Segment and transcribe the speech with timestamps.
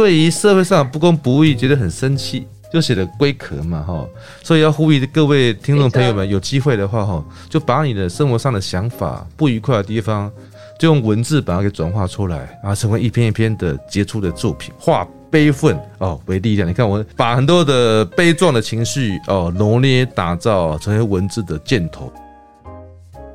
[0.00, 4.02] 对于社会上不公不义觉得很生气，就写了龟壳嘛哈。
[4.42, 10.32] 所以要呼吁各位听众朋友们，有机会的话哈，就把你的生活上的想法、不愉快的地方，
[10.78, 14.72] 就用文字把它给转化出来，啊成为一篇一篇的杰出的作品。
[14.78, 22.10] 化悲愤哦为力量，你看我把很多的悲壮的情绪哦罗捏打造成为文字的箭头。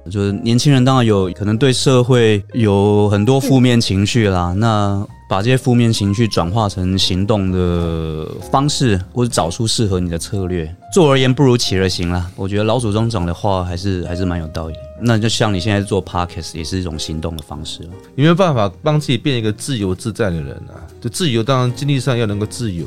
[0.09, 10.73] 就是年轻人当然有可能对社会有很多负面情绪啦，那把这些负面情绪转化成行动的方式，或者找出适合你的策略。
[10.93, 12.29] 做而言不如起而行啦。
[12.35, 14.75] 我觉得老祖宗讲的话还是还是蛮有道理。
[15.01, 20.79] 那就像你现在做 podcast 也是一种行动的方式有没有办法帮自己变一个自由自在的人啊？
[21.01, 22.85] 就自由，当然经济上要能够自由。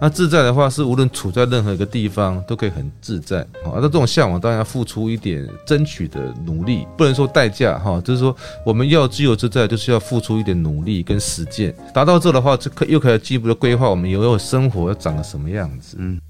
[0.00, 3.74] 那自在的话，是无论处在任何一个地方都可以很自在啊。
[3.74, 8.34] 那这种向往当然要付出一点争取的努力，不能说代价哈，就是说
[8.64, 11.74] 我们要自由自在，就是要付出一点努力跟实践。
[11.92, 15.96] 达到这的话，就可又可以进一步的规划我们以后生活要长得什么样子。
[15.98, 16.20] 嗯，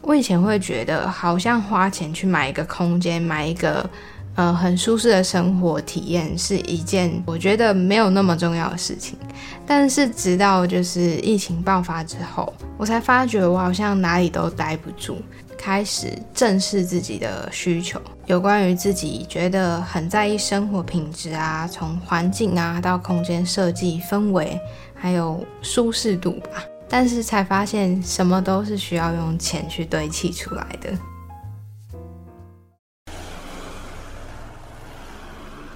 [0.00, 3.88] 我以前会觉得好像花钱去买一个空间，买一个。
[4.34, 9.18] 呃，很舒适的生活体验是一件我觉得没有那么重要的事情，
[9.66, 15.18] 但是直到就是疫情爆发之后，我才发觉我好像哪里都待不住，
[15.58, 24.58] 开始正视自己的需求，有关于自己觉得很在意生活品质啊，从环境啊到空间设计氛围，
[24.94, 30.90] 还有舒适度吧，但是才发现什么都是需要用钱去堆砌出来的。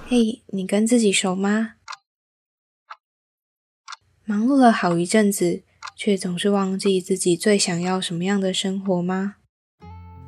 [0.09, 1.73] 嘿，你跟自己熟吗？
[4.23, 5.63] 忙碌了好一阵子，
[5.97, 9.35] 却总是忘记自己最想要什么样的生活吗？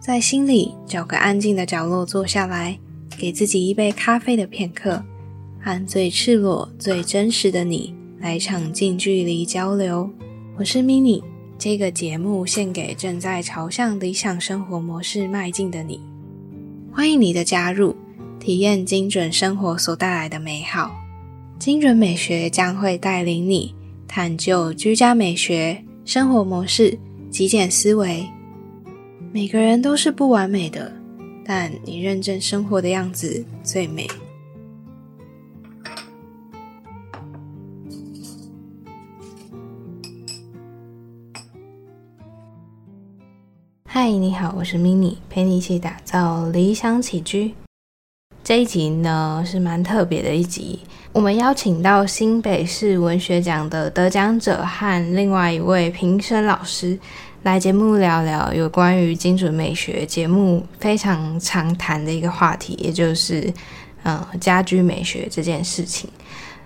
[0.02, 2.77] 在心里找个安静的角落坐下来，
[3.17, 5.02] 给自己一杯咖啡的片刻，
[5.63, 10.11] 和最赤裸、最真实的你来场近距离交流。
[10.58, 11.23] 我是 mini，
[11.58, 16.02] 这个节目献给正在朝向理想生活模式迈进的你，
[16.92, 17.95] 欢迎你的加入。
[18.39, 20.89] 体验精准生活所带来的美好，
[21.60, 23.76] 精准美学将会带领你
[24.08, 26.98] 探究居家美学、生活模式、
[27.30, 28.26] 极简思维。
[29.32, 30.92] 每个人都是不完美的，
[31.45, 34.08] 但你认真生活的样子最美。
[43.86, 47.54] 嗨，你好，我是 mini，陪你一起打造理想起居。
[48.49, 50.80] 这一集呢是蛮特别的一集，
[51.11, 56.98] 我们邀请到新北市文学奖的得奖者和另外一位评审老师
[57.43, 63.54] 来节目聊聊有关于精准美学节目非常常谈的一个话题，也就是
[64.02, 66.09] 嗯家居美学这件事情。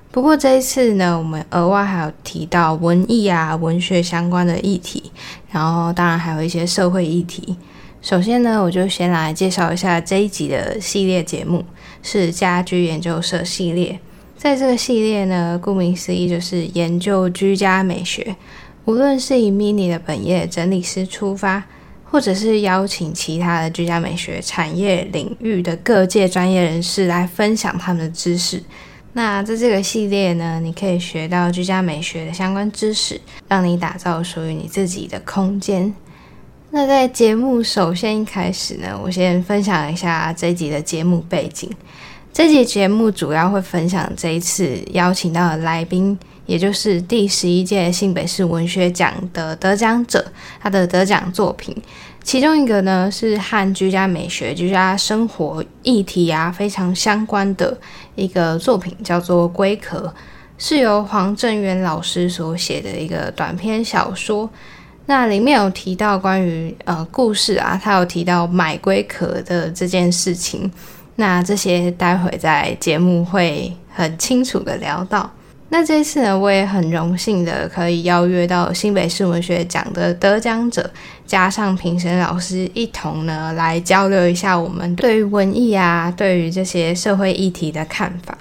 [0.09, 5.11] 不过这一次呢，我们额外还有提到文艺啊文学相关的议题，
[5.51, 7.57] 然后当然还有一些社会议题。
[8.03, 11.63] 首先呢，我就先来介绍一下这一集的系列节目，
[12.01, 13.97] 是家居研究社系列。
[14.35, 18.35] 在这个系列呢，顾名思义就是研究居家美学。
[18.83, 21.63] 无论是以 mini 的本业整理师出发，
[22.03, 28.61] 或者是邀请其他的居家美学产业领域的各界专业人士来分享他们的知识。
[29.13, 35.93] 那在这个系列呢，你可以学到居家美学的相关知识，让你打造属于你自己的空间。
[36.75, 41.69] 那在节目首先一开始呢，我先分享一下这集的节目背景。
[42.33, 46.17] 这集节目主要会分享这一次邀请到的来宾，
[46.47, 50.25] 也就是第十一届新北市文学奖的得奖者，
[50.59, 51.77] 他的得奖作品。
[52.23, 57.77] 其中一个呢是和居家美学、居家生活议题啊非常相关的
[58.15, 60.11] 一个作品，叫做《龟壳》，
[60.57, 64.49] 是由黄正元老师所写的一个短篇小说。
[65.05, 70.71] 那里面有提到关于呃故事啊，他有提到买龟壳的这件事情。
[71.15, 75.29] 那这些待会在节目会很清楚的聊到。
[75.69, 80.89] 那这次呢，我也很荣幸的可以邀约到新北市文学奖的得奖者，
[81.27, 88.37] 加上评审老师一同呢来交流一下我们对于文艺啊，对于这些社会议题的看法。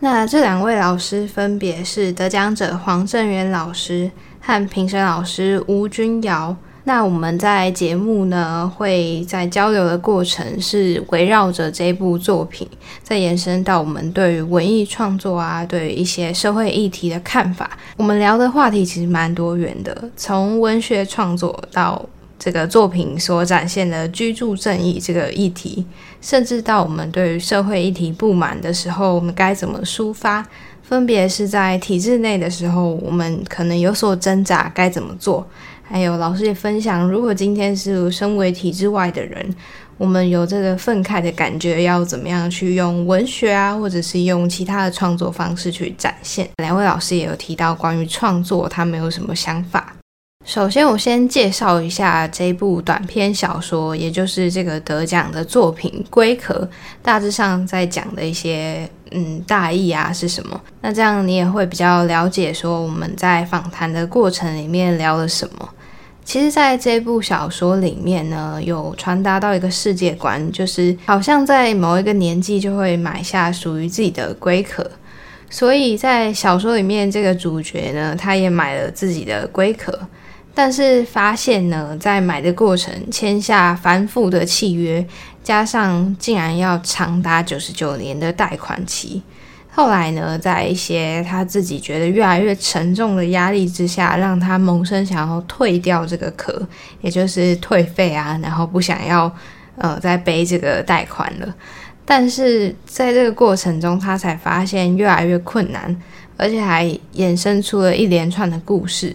[0.00, 4.10] 那这两位老师分别是得奖者黄正元老师。
[4.46, 6.54] 和评审老师吴君瑶，
[6.84, 12.64] 那我们在节目呢会在交流的过程是围绕着这部作品，
[13.02, 17.76] 再延伸到我们对于文艺创作啊，对于一些社会议题的看法。
[17.96, 22.08] 我们聊的话题其实蛮多元的，从文学创作到
[22.38, 25.84] 这个作品所展现的居住正义这个议题，
[26.20, 30.46] 甚至到我们对于社会议题不满的时候，我们该怎么抒发。
[30.88, 35.44] 分别是在体制内的时候，我们可能有所挣扎，该怎么做？
[35.82, 39.52] 还有老师也分享，如果今天是身为体制外的人，
[39.98, 46.48] 我们有这个愤慨的感觉，要怎么样去用文学啊，或者是用其他的创作方式去展现？
[46.58, 49.95] 两位老师也有提到关于创作，他们有什么想法？
[50.46, 56.54] 首先，我先介绍一下这部短篇小说，也就是这个得奖的作品《龟壳》，
[57.02, 60.58] 大致上在讲的一些嗯大意啊是什么？
[60.82, 65.68] 那这样你也会比较了解，说我们在访谈的过程里面聊了什么。
[66.24, 74.88] 其实，在这部小说里面呢，有传达到一个世界观，就是好像在某一个年纪就会买下属于自己的龟壳。
[75.50, 79.98] 所以在小说里面，这个主角呢，他也买了自己的龟壳。
[80.58, 85.06] 但是发现呢，在买的过程签下繁复的契约，
[85.44, 89.22] 加上竟然要长达九十九年的贷款期。
[89.70, 96.66] 后来呢，在一些他自己觉得越来越沉重的压力之下，让他萌生想要退掉这个壳，
[97.02, 99.30] 也就是退费啊，然后不想要
[99.76, 101.54] 呃再背这个贷款了。
[102.06, 105.94] 但是在这个过程中，他才发现越来越困难，
[106.38, 109.14] 而且还衍生出了一连串的故事。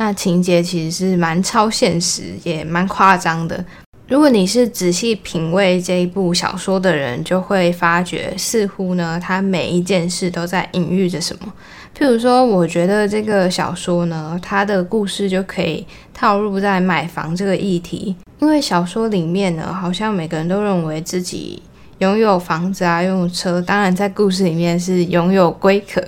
[0.00, 3.62] 那情节其实是蛮超现实，也蛮夸张的。
[4.08, 11.52] 如果你是仔细品味这一部小说的人，就会发觉，似乎呢，它每一件事都在隐喻着什么。
[11.94, 21.62] 譬如说，我觉得这个小说呢，它的故事就可以套入在买房这个议题，因为小说里面呢，好像每个人都认为自己
[21.98, 26.02] 拥有房子啊，拥有车，当然在故事里面是拥有龟壳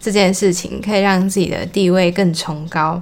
[0.00, 3.00] 这件事情，可以让自己的地位更崇高。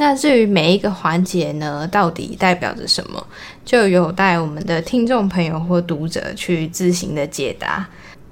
[0.00, 3.26] 那至于每一个环节呢，到底代表着什么，
[3.64, 7.84] 就有待我们的听众朋友或读者去自行的解答。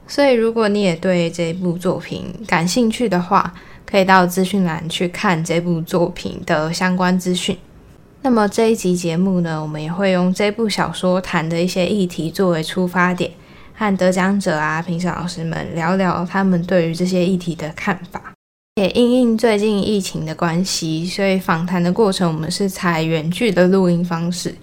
[0.06, 3.52] 所以，如果你也对这部作品感兴趣的话，
[3.84, 7.58] 可以到资讯栏去看这部作品的相关资讯。
[8.22, 13.32] 那么这一集节目呢，我们也会用这部小说谈的一些议题作为出发点，
[13.74, 18.35] 和得奖者啊、评审老师们聊聊他们对于这些议题的看法。
[18.78, 24.54] 也因应最近疫情的关系，所以访谈的过程我们是采远距的录音方式。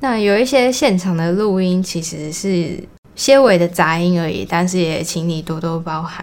[0.00, 2.78] 那有一些现场的录音其实是
[3.14, 6.22] 些微的杂音而已，但是也请你多多包涵。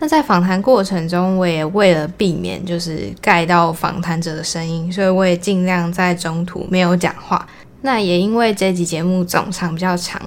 [0.00, 7.46] 那在访谈过程中，我也为了避免就是盖到访谈者的声音，所以我也尽量在中途没有讲话。
[7.82, 10.20] 那也因为这集节目总长比较长，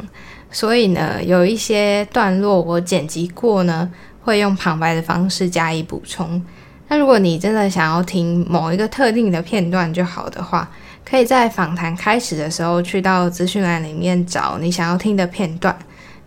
[0.49, 3.91] 所以呢，有一些段落我剪辑过呢。
[4.23, 6.41] 会用旁白的方式加以补充。
[6.87, 10.69] 那如果你真的想要听某一个特定的片段就好的话，
[11.05, 15.77] 可以在访谈开始的时候去到资讯栏里面找你想要听的片段。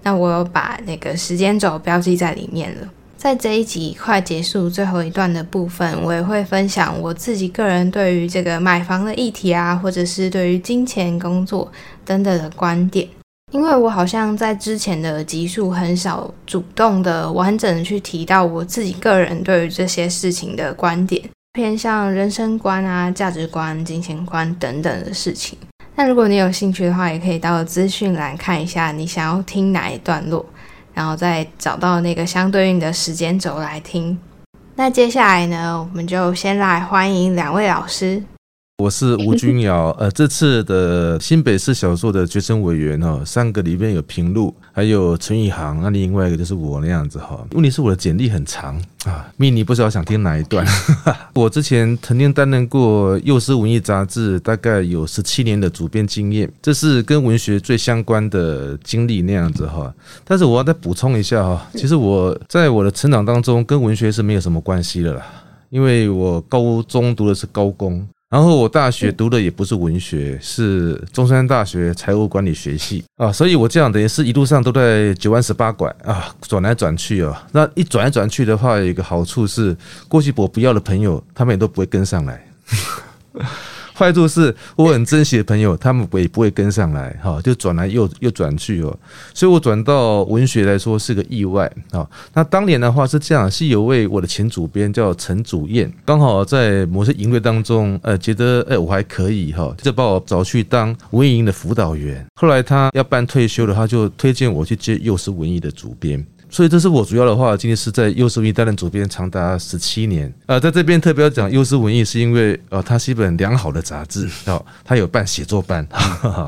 [0.02, 2.88] 那我有把那个时间轴标记在里面了。
[3.16, 11.72] 在这一集快结束最后一段的部分，我也会分享我自己个人对于这个买房的议题啊，或者是对于金钱、工作
[12.04, 13.08] 等等的观点。
[13.56, 21.22] 因为我好像在之前的集数很少主动的完整的去提到我自己个人对于这些事情的观点，
[21.54, 25.56] 偏向人生观啊、价值观、金钱观等等的事情。
[25.94, 30.44] 那如果你有兴趣的话，也可以到资讯栏看一下你想要听哪一段落，
[30.92, 34.18] 然后再找到那个相对应的时间轴来听。
[34.74, 38.22] 那接下来呢，我们就先来欢迎两位老师。
[38.82, 47.42] 我是吴君尧，呃，这次的新北市小说的决审委员哈，三个里面有平路，还有陈宇航，那另外一个就是我那样子哈。
[47.52, 50.66] 问题是我的简历很长啊，咪你不知道想听哪一段？
[51.32, 59.90] 我之前曾经担任过幼师文艺杂志，大概有十七年的主编经验，这是跟文学最相关的经历那样子哈。
[60.22, 65.24] 但是我要再补充一下哈，其实我在我的成长当中跟文学是没有什么关系的啦，
[65.70, 68.06] 因为我高中读的是高工。
[68.28, 77.46] 然后我大学读的也不是文学，是中山大学财务管理学系啊，所以我这样等于是一路上都在九弯十八拐啊，转来转去啊。
[77.52, 79.76] 那一转来转去的话，有一个好处是，
[80.08, 82.44] 过去我不要的朋友，他们也都不会跟上来。
[83.96, 88.98] 坏处是我很珍惜的朋友，他们也不会跟上来，哈，就转来又又转去哦，
[89.32, 92.06] 所以我转到文学来说是个意外啊。
[92.34, 102.24] 那当年的话是这样，是有位我的前主编叫陈祖燕，刚好在某些营队当中，呃，觉得哎我还可以哈，就把我找去当文艺营的辅导员。
[102.34, 106.22] 后来他要办退休了，他就推荐我去接幼师文艺的主编。
[106.48, 110.32] 所以这是我主要的话，今天是在幼师文艺担任主编长达十七年。
[110.46, 115.86] 呃，在这边特别要讲幼师文艺，是因为呃，它是一本良好的杂志 哦，它有办写作班，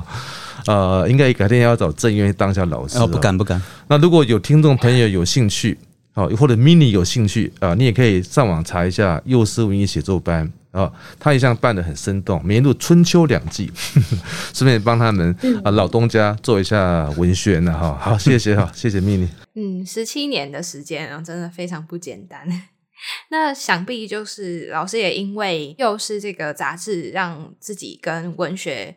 [0.67, 2.99] 呃，应该改天要找郑渊当一下老师。
[2.99, 3.61] 哦，不敢不敢。
[3.89, 5.79] 那如果有听众朋友有兴趣。
[6.15, 13.71] 哦，或者 mini 有兴趣啊，你也可以上网查一下幼师文艺写作班啊，他一向办的很生动，每年度春秋两季，
[14.55, 15.35] 顺便帮他们
[15.65, 17.99] 啊老东家做一下文宣呢哈。
[18.01, 19.29] 好， 谢谢哈，谢谢 mini。
[19.55, 22.47] 嗯，十七年的时间啊，真的非常不简单。
[23.31, 28.95] 那想必就是老师也因为又是这个杂志，让自己跟文学。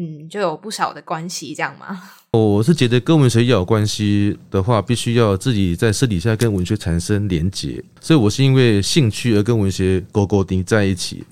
[0.00, 2.00] 嗯，就有不少的关系，这样吗？
[2.32, 7.82] 我是觉得跟文学要有关系的话，必须要自己在私底下跟文学产生连结。
[8.00, 11.24] 所以我是因为兴趣而跟文学勾勾钉在一起。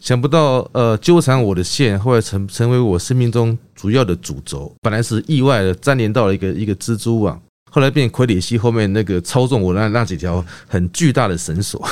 [0.00, 4.72] 想不到，呃，纠缠我的线后来成成为我生命中主要的主轴。
[4.80, 11.84] 本来是意外的粘连到了一个一个蜘蛛网，后来变傀儡戏后面那个操纵我那那几条很巨大的绳索。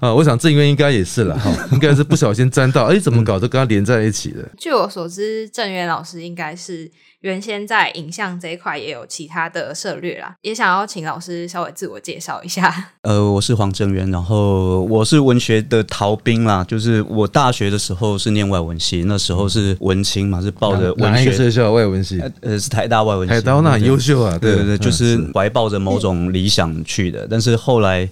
[0.00, 4.46] 啊， 我想郑渊应该也是了哈，应该是不小心沾到，哎，怎么搞都跟他连在一起的。
[4.58, 6.90] 据我所知，郑渊老师应该是
[7.24, 12.70] 原先在影像这一块也有其他的涉略啦，也想要请老师稍微自我介绍一下。
[13.00, 28.06] 呃，我是黄正元，然后我是文学的逃兵啦，就是我大学的时候是念外文系，那时候是文青嘛，是抱着文学学校外文系，呃，是台大外文系，台大那很优秀啊，对对对，就是怀抱着某种理想去的，但是后来。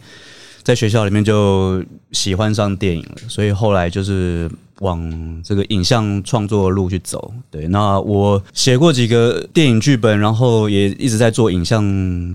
[0.64, 4.48] 在学校里面就喜欢上电影了，所以后来就是
[4.82, 7.32] 往这个影像创作路去走。
[7.50, 11.82] 对，那我写过几个电影剧本，然后也一直在做影像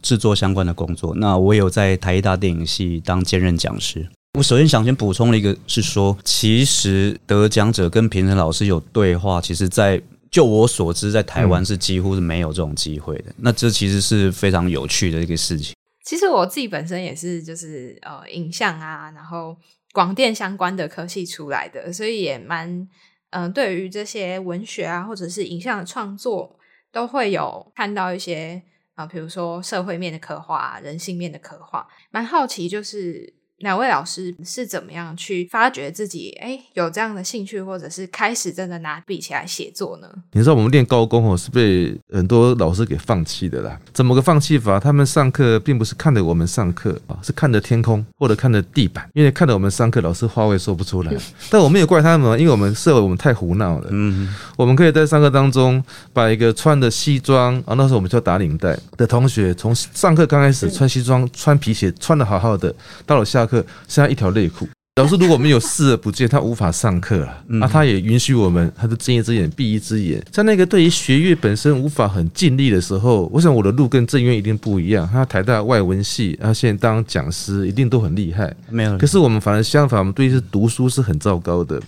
[0.02, 1.14] 制作相关的工作。
[1.16, 4.08] 那我有在台艺大电影系当兼任讲师。
[4.38, 10.00] 我首先想先补充了一个，是说其实得奖者跟评审老师有对话，其实，在
[10.30, 13.34] 就我所知，在台湾是几乎是没有这种机会的。
[13.38, 15.74] 那这其实是非常有趣的一个事情。
[16.06, 19.58] 其实我自己本身也是，就是呃，影像啊，然后
[19.98, 22.88] 广电相关的科系出来的，所以也蛮
[23.32, 26.60] 嗯，对于这些文学啊，或者是影像的创作，
[26.92, 28.62] 都会有看到一些
[28.94, 33.37] 啊，比如说社会面的刻画、人性面的刻画，蛮好奇就是。
[33.60, 40.08] 两位老师是怎么样去发掘自己哎有这样的兴趣，或者是开始真的拿笔起来写作呢？
[40.34, 43.80] 你知道我们练高工哦，是被很多老师给放弃的啦。
[43.92, 44.80] 怎么个放弃法？
[44.80, 51.12] 他们上课并不是看着我们上课啊，是看着天空或者看着地板，因为看着我们上课，老师话会说不出来。
[51.50, 53.88] 但我们也怪他们，因为我们社会我们太胡闹了。
[53.90, 55.84] 嗯，我们可以在上课当中
[56.14, 62.72] 把一个穿的西装啊，那时候我们叫打领带的同学，从上课刚开始穿西装、穿皮鞋，穿的好好的，
[63.08, 63.47] 到了下。
[63.48, 64.68] 课剩下一条内裤。
[64.98, 67.44] 老师如果没有视而不见，他无法上课了。
[67.46, 70.20] 那他也允许我们，他就睁一只眼闭一只眼。
[70.32, 75.08] 在那个对于学业本身无法很尽力的时候，我想我的路跟郑渊一定不一样。
[75.12, 78.52] 他台大外文系，他现在当讲师，一定都很厉害。
[78.72, 78.98] 没有。
[78.98, 81.80] 可是我们反而相反，我们对于读书是很糟糕的，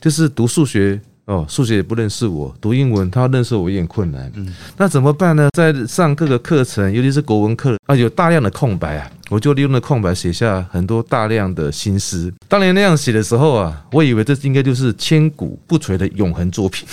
[0.00, 1.00] 就是读数学。
[1.26, 4.30] 哦，数学也不认识我，读英文他要认识我有点困难。
[4.36, 5.48] 嗯，那怎么办呢？
[5.56, 12.32] 在上各个课程，尤其是国文课啊，有大量的空白啊，我就利用那空白写下很多大量的心思。
[12.46, 16.86] 当年那样写的时候啊，我以为这应该就是千古不垂的永恒作品，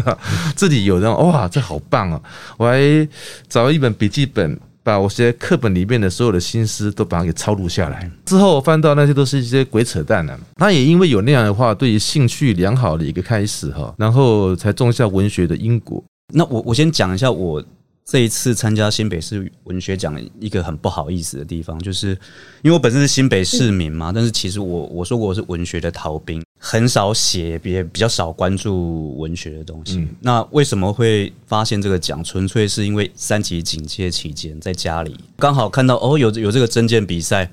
[0.54, 2.20] 自己有人哇，这好棒啊！
[2.58, 3.08] 我还
[3.48, 4.58] 找了一本笔记本。
[4.88, 10.40] 把我写课本里面的所有的心思都把它给抄录下来，之后我翻到那些都是一些鬼扯淡的。
[10.56, 16.02] 他也因为有那样的话，对于兴趣良好的一个开始哈，然后才种下文学的因果。
[16.32, 17.62] 那我我先讲一下我
[18.06, 22.08] 这一次参加新北市文学奖一个很不好意思的地方，就是
[22.62, 26.42] 因为我本身是新北市民嘛，但是其实我我说过我是文学的逃兵。
[26.58, 30.06] 很少写，也比较少关注文学的东西。
[30.20, 32.22] 那为什么会发现这个奖？
[32.24, 37.48] 纯粹是因为三级警戒期间，在家里刚好看到哦，有有这个证件比赛，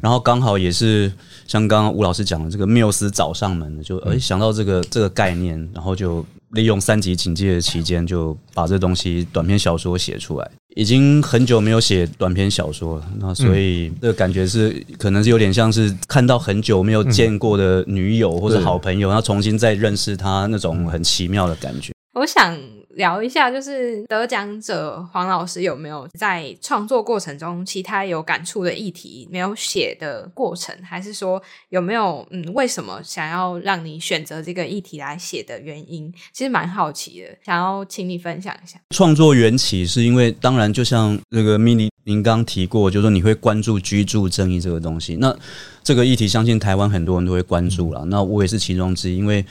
[0.00, 1.12] 然后刚好也是
[1.46, 10.50] 像刚刚吴老师讲的这个缪斯找上门的，就哎想到这个这个概念，然后就利用三级警戒的期间，就把这东西短篇小说写出来。
[10.76, 21.92] 已经很久没有写短篇小说了，那所以这个感觉是可能是有点像是看到很久没有见过的女友或者好朋友，然后重新再认识他那种很奇妙的感觉。
[22.14, 22.56] 我想。
[22.94, 36.12] 聊一下，就是得奖者黄老师有没有在创作过程中其他有感触的议题没有写的过程，还是说有没有嗯，为什么想要让你选择这个议题来写的原因？
[36.32, 38.80] 其实蛮好奇的，想要请你分享一下。
[38.90, 45.36] 创作缘起是因为，当然就像那个 mini 您刚提过，就是说你会关注居住正义这个东西，那
[45.84, 49.44] 这个议题相信台湾很多人都会关注了，那我也是其中之一，因为。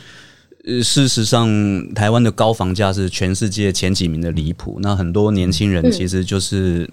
[0.68, 1.48] 呃，事实上，
[1.94, 4.78] 台湾的高房价是全世界前几名的离谱。
[4.82, 6.90] 那很多年轻人其实就是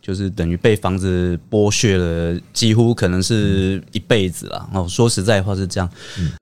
[0.00, 4.68] 就是等于被房子剥削了，几乎可能是一辈子了。
[4.74, 5.88] 哦，说实在话是这样。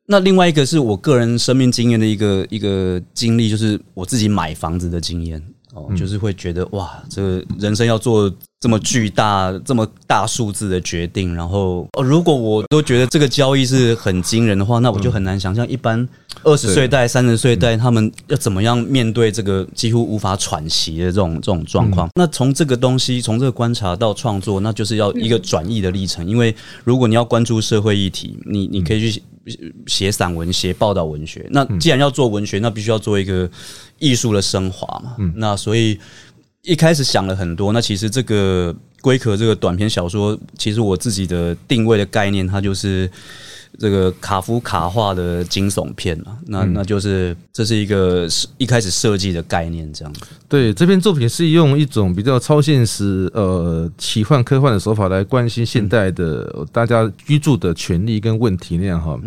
[0.06, 5.42] 那另外一个是我个人生命经验的一个一个经历，就是我自己买房子的经验。
[5.74, 16.06] 哦，就是会觉得哇，这个人生要做这么巨大、这么大数字的决定，然后、哦、如果我都觉得这个交易是很惊人的话，那我就很难想象一般
[16.42, 22.10] 二十岁代、三十岁代他们要怎么样面对这个几乎无法喘息的这种这种状况。
[22.14, 26.28] 那从这个东西，从这个观察到创作，那就是要一个转译的历程。
[26.28, 29.22] 因为如果你要关注社会议题，你你可以去
[29.86, 31.46] 写散文、写报道文学。
[31.50, 33.50] 那既然要做文学，那必须要做一个
[33.98, 35.16] 艺术的升华嘛。
[35.34, 35.98] 那所以。
[36.62, 43.10] 一开始想了很多，那其实这个龟壳这个短篇小说，其实我自己的定位的概念，它就是
[43.78, 46.38] 这个卡夫卡化的惊悚片嘛。
[46.46, 50.20] 那那就是这是一个一开始设计的概念，这样子。
[50.48, 59.18] 对，这篇作品是用一种比较超现实、呃奇幻科幻的手法来关心现代的大家居住的权利跟问题那样哈。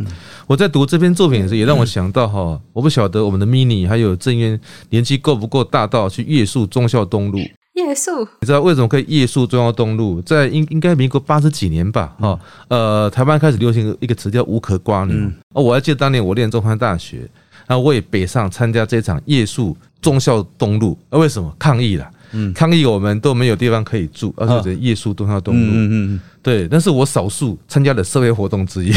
[0.48, 4.60] 我在读这篇作品的时，也让我想到哈，我不晓得我们的 mini 还有郑渊
[4.90, 7.40] 年纪够不够大到去夜宿忠孝东路。
[7.74, 10.22] 夜宿，你知道为什么可以夜宿中央东路？
[10.22, 15.16] 在应应该民国八十几年吧，哈，呃，台湾开始流行一个词叫无壳瓜牛。
[15.54, 17.28] 哦，我还记得当年我念中山大学，
[17.66, 20.96] 然后我也北上参加这场夜宿忠孝东路。
[21.10, 22.08] 啊，为什么抗议了？
[22.34, 25.62] 嗯，抗议我们都没有地方可以住，而且夜宿东孝东路。
[25.62, 26.20] 嗯嗯嗯。
[26.44, 28.90] 对，那是我少数参加的社会活动之一，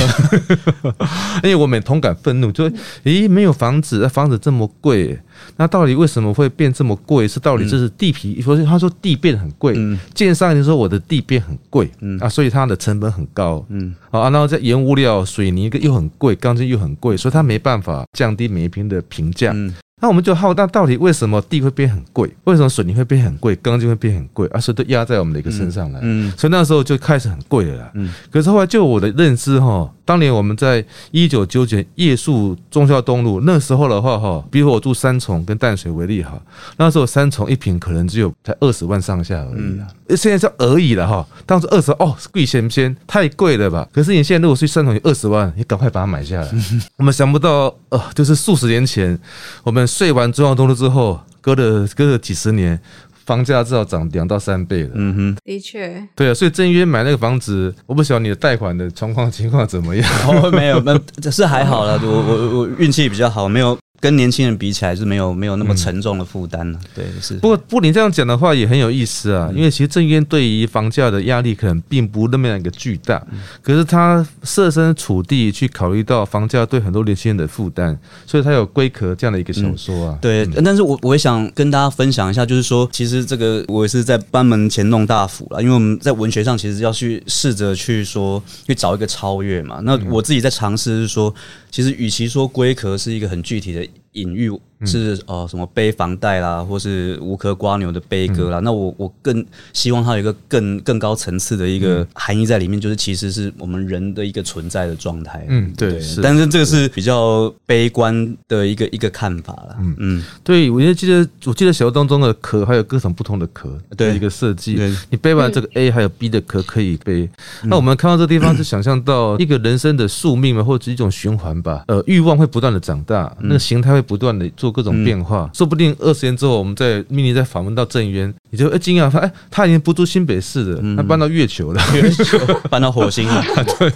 [1.45, 2.69] 因为我们同感愤怒，就
[3.05, 5.17] 咦，没有房子，房子这么贵，
[5.57, 7.29] 那到底为什么会变这么贵？
[7.29, 8.43] 是到底这是地皮？
[8.43, 9.77] 说他说地变很贵，
[10.13, 11.89] 建商就说我的地变很贵，
[12.21, 19.55] 啊，所以它的成本很高，嗯，啊，然后在原物料水泥又很贵，钢筋又很贵，所以他没办法降低每一平的评价。
[20.03, 22.31] 那我们就好，那到底为什么地会变很贵？
[22.45, 23.57] 为什么水泥会变很贵？
[23.57, 24.47] 钢筋会变很贵？
[24.53, 26.01] 而是都压在我们的一个身上来。
[26.03, 27.91] 嗯，所以那时候就开始很贵了啦。
[27.95, 36.41] 嗯，可是后来就我的认知哈，当年我们在一九九九夜宿忠孝东路那时候的话哈，比如我住三重跟淡水为例哈，
[36.79, 39.89] 那时候三重一平可能只有才二十万上下而已啊。
[40.17, 42.97] 现在是而已了哈，当时二十哦贵先不先？
[43.09, 43.89] 太贵了吧？
[43.93, 46.49] 可是你现在如果去三重有二十万，你赶快把它买下来。
[46.97, 49.19] 我们想不到呃，就是数十年前
[49.65, 49.85] 我们。
[49.97, 52.79] 睡完中孝东路之后，隔了隔了几十年，
[53.27, 54.91] 房价至少涨两到三倍了。
[54.95, 60.09] 嗯哼，的确，对啊，所以正约买那个房子，我不晓得你的贷款的状况情况怎么样。
[60.27, 60.99] 哦，没有，那
[61.31, 62.01] 是还好了。
[62.03, 63.77] 我我我运气比较好，没有。
[64.07, 67.35] 跟年轻人比起来是没有没有那么沉重的负担了，对是。
[67.39, 73.21] 不过不过你这样讲的话也很有意思啊，因为其实郑渊对于房价的压力可能并不那么样一个巨大，
[73.61, 80.19] 可是他设身处地去考虑到房价对很多年轻人的负担，所以他有龟壳这样的一个小说啊。
[80.23, 89.81] 对，但是我我也想跟大家分享一下，就是说其实这个我也是在班门前弄大斧了，因为我们在文学上其实要去试着去说去找一个超越嘛。
[89.83, 91.35] 那我自己在尝试是说，
[91.77, 93.87] 其实与其说龟壳是一个很具体的。
[94.17, 94.51] 隐喻
[94.85, 98.59] 是哦，什么背房贷啦，或是无壳瓜牛的悲歌啦。
[98.59, 105.47] 那我我更希望它有一个更更高层次的一个含义在里面，就是其实是我们人的一个存在的状态。
[105.49, 106.01] 嗯，对。
[106.23, 109.77] 但是这个是比较悲观的一个一个看法了。
[109.79, 114.79] 嗯嗯，对，我记得我记得小说当中的壳还有各种不同的壳的一个设计。
[115.11, 117.29] 你背完这个 A 还有 B 的壳可以背。
[117.65, 121.85] 那我们看到这地方是想象到一个人生的宿命嘛，或者一种循环吧。
[121.89, 124.07] 呃，欲望会不断的长大，那个形态会。
[124.07, 132.39] 不断的做各种变化，说不定二十年之后，我们在命令再访问到郑渊，你就哎惊讶，他哎他已经不住新北市了，他搬到月球了，月球
[132.71, 133.43] 搬到火星了，
[133.79, 133.93] 对，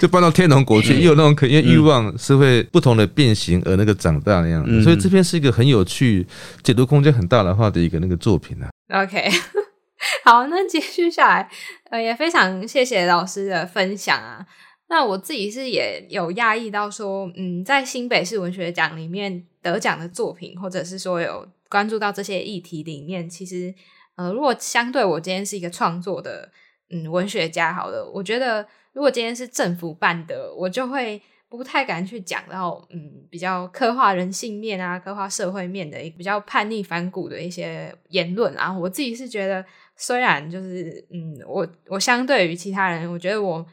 [0.00, 6.26] 就搬到天龙国去，也有那种可因为欲望是会不同的变形而那个长大那样，所以这篇是一个很有趣、
[6.62, 8.70] 解读空间很大的话的一个那个作品啊。
[9.02, 9.30] OK，
[10.24, 11.48] 好，那继续下来，
[11.90, 14.44] 呃，也非常谢谢老师的分享啊。
[14.88, 23.74] 那我自己是也有讶异到说，嗯，在新北市文学奖里面得奖的作品，或者是说有关注到这些议题里面，其实，
[24.16, 26.50] 呃，如果相对我今天是一个创作的，
[26.90, 38.76] 嗯，文学家，好了，我觉得如果今天是政府办的，我就会不太敢去讲到，嗯，比较刻画人性面啊，刻画社会面的一比较叛逆反骨的一些言论啊。
[38.76, 39.64] 我自己是觉得，
[39.96, 43.64] 虽然就是，嗯，我我相对于其他人，我觉得我。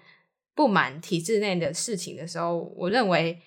[0.55, 3.39] 不满体制内的事情的时候，我认为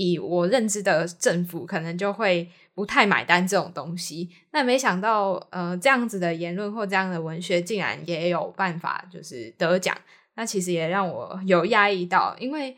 [0.00, 4.30] 以我认知的政府可能就会不太买单这种东西。
[4.52, 9.94] 那没想到，呃，这样子的言论或这样的文学竟然也有办法就是得奖。
[10.36, 12.74] 那其实也让我有压抑到，因为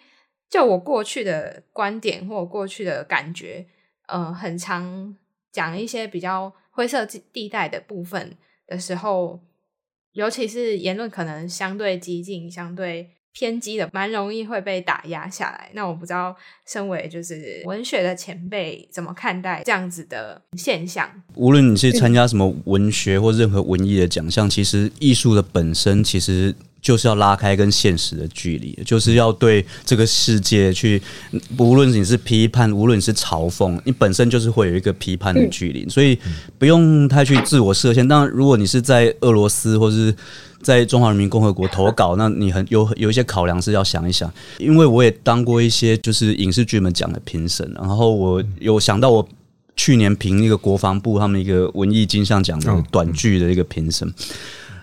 [0.50, 3.64] 就我过去的观点或过去的感觉，
[4.08, 5.16] 呃，很常
[5.52, 9.38] 讲一些比较灰色地带的部分的时候，
[10.14, 13.10] 尤其是言论可能相对激进、相对。
[13.32, 15.70] 偏激的，蛮容易会被打压下来。
[15.72, 21.08] 那我不知道，身为就是文学的前辈，怎么看待这样子的现象？
[21.34, 31.00] 无论你是参加什么文学或任何文艺的奖项，其实艺术的本身其实就是要拉开跟现实的距离，就是要对这个世界去，
[31.56, 36.18] 无论你是批判，无论你是嘲讽，你本身就是会有一个批判的距离，所以
[36.58, 38.06] 不用太去自我设限。
[38.06, 40.14] 当然，如果你是在俄罗斯或是
[40.62, 49.28] 在中华人民共和国投稿，那你很有有一些考量是要想一想，因为我也当过一些就是影视剧们讲的评审，然后我有想到我
[49.76, 54.12] 去年评一个国防部他们一个文艺金像奖的短剧的一个评审，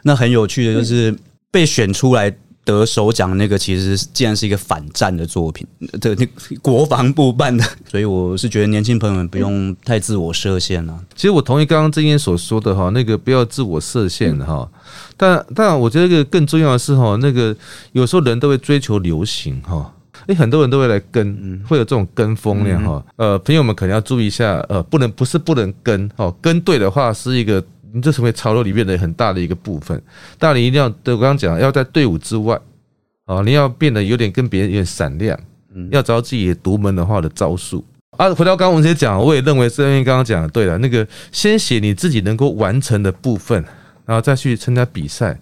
[0.04, 1.16] 那很有趣的就是
[1.50, 2.36] 被选出来。
[2.72, 5.66] 得首奖那个其实既然是一个反战的作品，
[6.00, 6.28] 这那
[6.62, 11.00] 国防部办的， 所以我是觉得年轻朋友们不用太自我设限了。
[11.16, 14.70] 其实我同意刚刚郑燕所说的哈，那个不要自我设限哈。
[15.18, 17.56] 但但我觉得这个更重要的是哈，那个
[17.92, 19.94] 有时候人都会追求流行哈，
[20.28, 23.04] 诶，很多人都会来跟，会有这种跟风量哈。
[23.18, 27.64] 呃，朋友们可能要注意一下，呃，不能不是不能跟哦，跟对的话是一个。
[27.94, 30.02] 你这成为潮流里面的很大的一个部分，
[30.38, 32.60] 但你一定要，对我刚刚讲，要在队伍之外，
[33.26, 35.40] 啊，你要变得有点跟别人有点闪亮，
[35.74, 37.84] 嗯，要找到自己独门的话的招数。
[38.18, 43.64] 啊，回到刚刚我们先讲，我也认为是因为刚刚讲的对了，那个先写你自己能够完成的部分，
[44.06, 45.40] 然后再去参加比赛。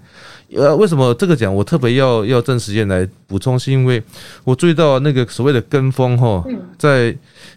[0.56, 3.60] 呃，为什么这个奖我特别要要挣时间来补充？
[3.60, 4.02] 是因为
[4.46, 6.42] 我注意到那个所谓的跟风哈，
[6.78, 7.14] 在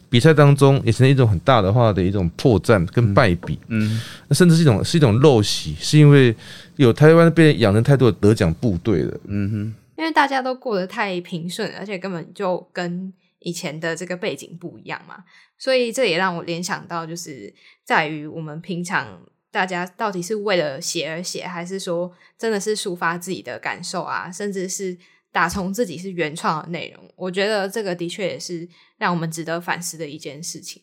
[0.08, 6.34] 比赛当中也成一种很大的话的一种破绽跟败笔，嗯，那甚至是一种是一种陋习，是因为
[6.76, 15.14] 有台湾被养成太多的得奖部队了，嗯哼，因为大家都过得太平顺，而且根本就跟以前的这个背景不一样嘛，
[15.56, 19.06] 所以这也让我联想到，就是在于我们平常。
[19.50, 24.30] 大家到底是为了写而写，还是说真的是抒发自己的感受啊？
[24.30, 24.96] 甚至是
[25.32, 27.12] 打从自己是原创的内容？
[27.16, 30.82] 我觉得这个的确也是让我们值得反思的一件事情。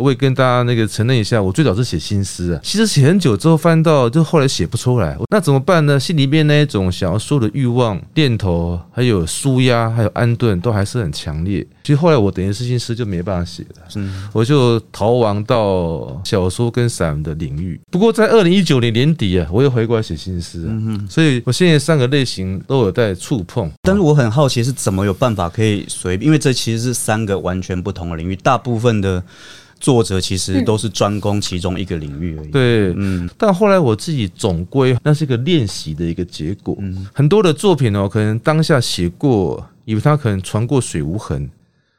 [0.00, 6.00] 我也跟大家那个承认一下，我最早是写新诗啊，其实写很久之后翻到，就后来写不出来，那怎么办呢？
[6.00, 11.66] 心里面那一种想要说的欲望、念头，还有舒压，还有安顿，都还是很强烈。
[11.84, 17.78] 其实后来我等于是新诗就没办法写了，嗯，我就逃亡到小说跟散文的领域。
[17.90, 23.70] 不过在二零一九年年底啊，我又回过来写新诗，嗯所以我现在三个类型都有在触碰。
[23.82, 29.22] 但是我很好奇是怎么有办法可以随，因为这其实是三个完全不同的领域，大部分的。
[29.82, 32.48] 作者其实都是专攻其中一个领域而已。
[32.52, 36.76] 对，嗯，但后来我自己总归那是一个练习的一个结果。
[36.78, 41.50] 嗯，很多的作品哦，可能当下写过，以为它可能传过水无痕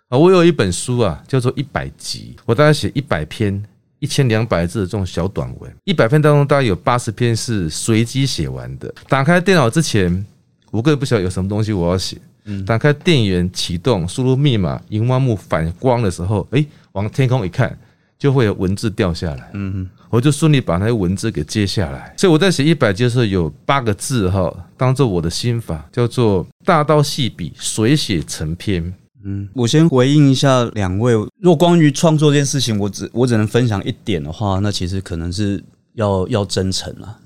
[0.08, 0.18] 啊。
[0.18, 3.62] 我有一本书啊，叫做《一百集》，我大概写一百篇
[4.00, 5.70] 一千两百字的这种小短文。
[5.84, 8.94] 一百篇当中，大概有八十篇是随机写完的。
[9.10, 10.26] 打开电脑之前，
[10.72, 12.18] 我根本不晓得有什么东西我要写。
[12.46, 16.66] 嗯，打开电源启动，输入密码，荧光幕反光的时候，哎。
[16.94, 17.76] 往天空一看，
[18.20, 19.50] 就会有文字掉下来。
[19.56, 22.14] 嗯，我就顺利把那些文字给接下来。
[22.16, 28.94] 所以我在写一百节的时候，有八个字哈，当做我的心法，叫做大刀细笔，水写成篇。
[29.26, 31.14] 嗯，我先回应一下两位。
[31.14, 35.64] 如果关于创作这件事情，我只我只能分享一点的话，那其实可能是
[35.96, 37.18] 要要真诚了。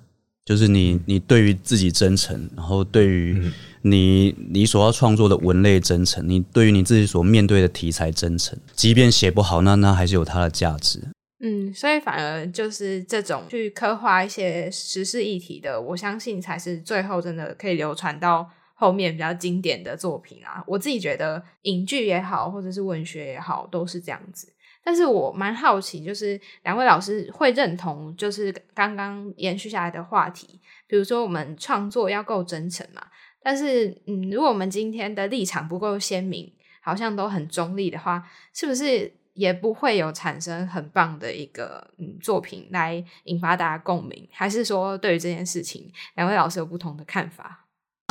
[0.45, 3.51] 就是你，你对于自己真诚，然后对于
[3.91, 11.01] 你你所要创作的文类真诚，你对于你自己所面对的题材真诚，即便写不好，那那还是有它的价值。
[11.39, 20.63] 嗯，所以反而就是这种去刻画一些时事议题的，我相信才是最后真的可以流传到后面比较经典的作品啊。
[20.65, 24.51] 我自己觉得影剧也好，或者是文学也好，都是这样子。
[24.83, 33.03] 但是我蛮好奇，就是两位老师会认同，就是刚刚延续下来的话题，比如说我们创作要够真诚嘛。
[33.47, 38.21] 但是，嗯，如果我们今天的立场不够鲜明，好像都很中立的话，
[38.53, 44.27] 是不是也不会有产生很棒的一个嗯作品来引发大家共鸣？
[44.33, 47.66] 还是说，对于这件事情，两位老师有不同的看法？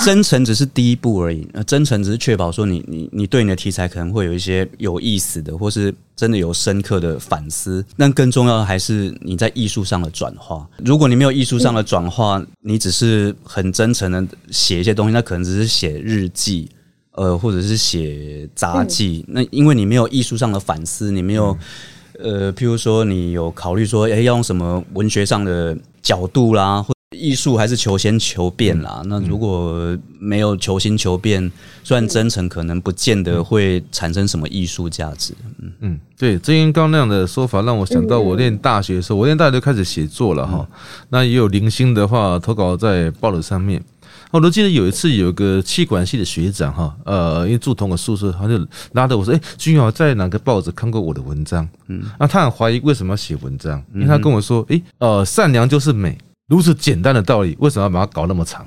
[0.06, 7.84] 真诚只是第一步而已，那真诚只是确保说你你你对你的题材可能会有一些有意思的，或是真的有深刻的反思。
[7.96, 10.64] 但更重要的还是你在艺术上的转化。
[10.84, 16.70] 如果你没有艺术上的转化，你只是很真诚的写一些东西，那可能只是写日记，
[17.10, 19.24] 呃，或者是写杂记。
[19.26, 21.58] 那因为你没有艺术上的反思，你没有
[22.20, 29.02] 呃，譬如说你有考虑说，哎，要用什么文学上的角度啦，或艺术还是求新求变啦。
[29.06, 31.50] 那如果没有求新求变，
[31.82, 35.34] 虽然真诚，可能不见得会产生什么艺术价值。
[35.60, 40.66] 嗯嗯，对，郑英刚那样的说法，让我想到我念大学的时候，我念大学就开始写作了哈。
[41.08, 43.82] 那也有零星的话投稿在报纸上面。
[44.32, 48.58] 我都记得有一次有个气管系的学长哈，呃，因为住同个宿舍，他就
[48.92, 58.64] 拉着我说：“哎、君豪在哪个报纸看过我的文章？”嗯，那他很怀疑为什么要写文章，因为他跟我说：“哎、呃，善良就是美。”如此简单的道理，为什么要把它搞那么长？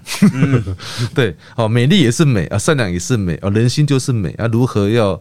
[1.16, 5.20] 对，好，美丽也是美啊，善良也是美啊，人心就是美啊，如何要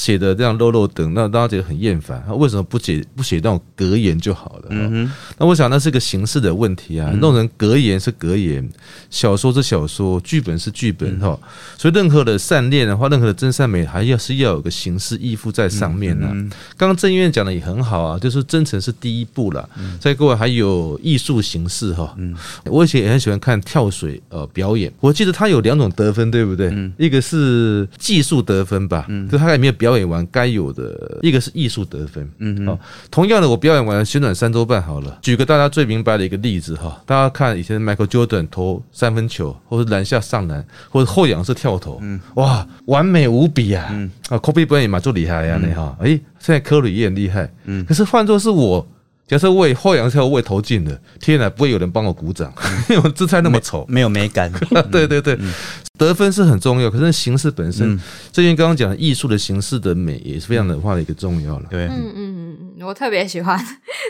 [0.00, 2.32] 写的这样漏漏等，那大家觉得很厌烦他？
[2.32, 4.68] 为什么不写不写那种格言就好了？
[4.70, 8.66] 嗯那我想那是个形式的问题啊，弄成格言是格言，
[9.10, 11.38] 小说是小说，剧本是剧本哈。
[11.76, 16.28] 所以任何的善念的话，任何的真善美，还要是要有个形式依附在上面呢、
[16.78, 19.68] 刚刚郑院讲的也很好啊，就是真诚是第一步了。
[20.00, 22.16] 再过来还有艺术形式哈。
[22.64, 26.72] 我以前也很喜欢看跳水呃表演，我记得它有两种得分，对不对？
[26.96, 30.82] 一个是技术得分吧，就他有没有表演完该有的；
[31.22, 32.28] 一个是艺术得分。
[32.38, 32.78] 嗯，好，
[33.10, 35.18] 同样的，我表演完旋转三周半好了。
[35.22, 43.84] 举个大家最明白的一个例子哈，大家看以前的 Michael Jordan 投三分球，或者篮下上篮，或者后仰式跳投，嗯哇，完美无比啊！
[44.28, 48.86] 啊，Kobe Bryant 嘛就厉害呀，你哈，哎，现在科里也很厉害，嗯，可是换作是我。
[49.30, 52.52] 假设我也后仰跳，我也投进了，天哪，不会有人帮我鼓掌，
[52.90, 53.86] 因为我姿态那么丑。
[53.86, 54.50] 没有美感。
[54.90, 55.38] 对对对，
[55.96, 57.96] 得分是很重要，可是形式本身，
[58.32, 61.66] 最近刚刚讲的艺术的形式的美也是非常的话的一个重要了。
[61.70, 63.56] 对，嗯嗯嗯嗯，我特别喜欢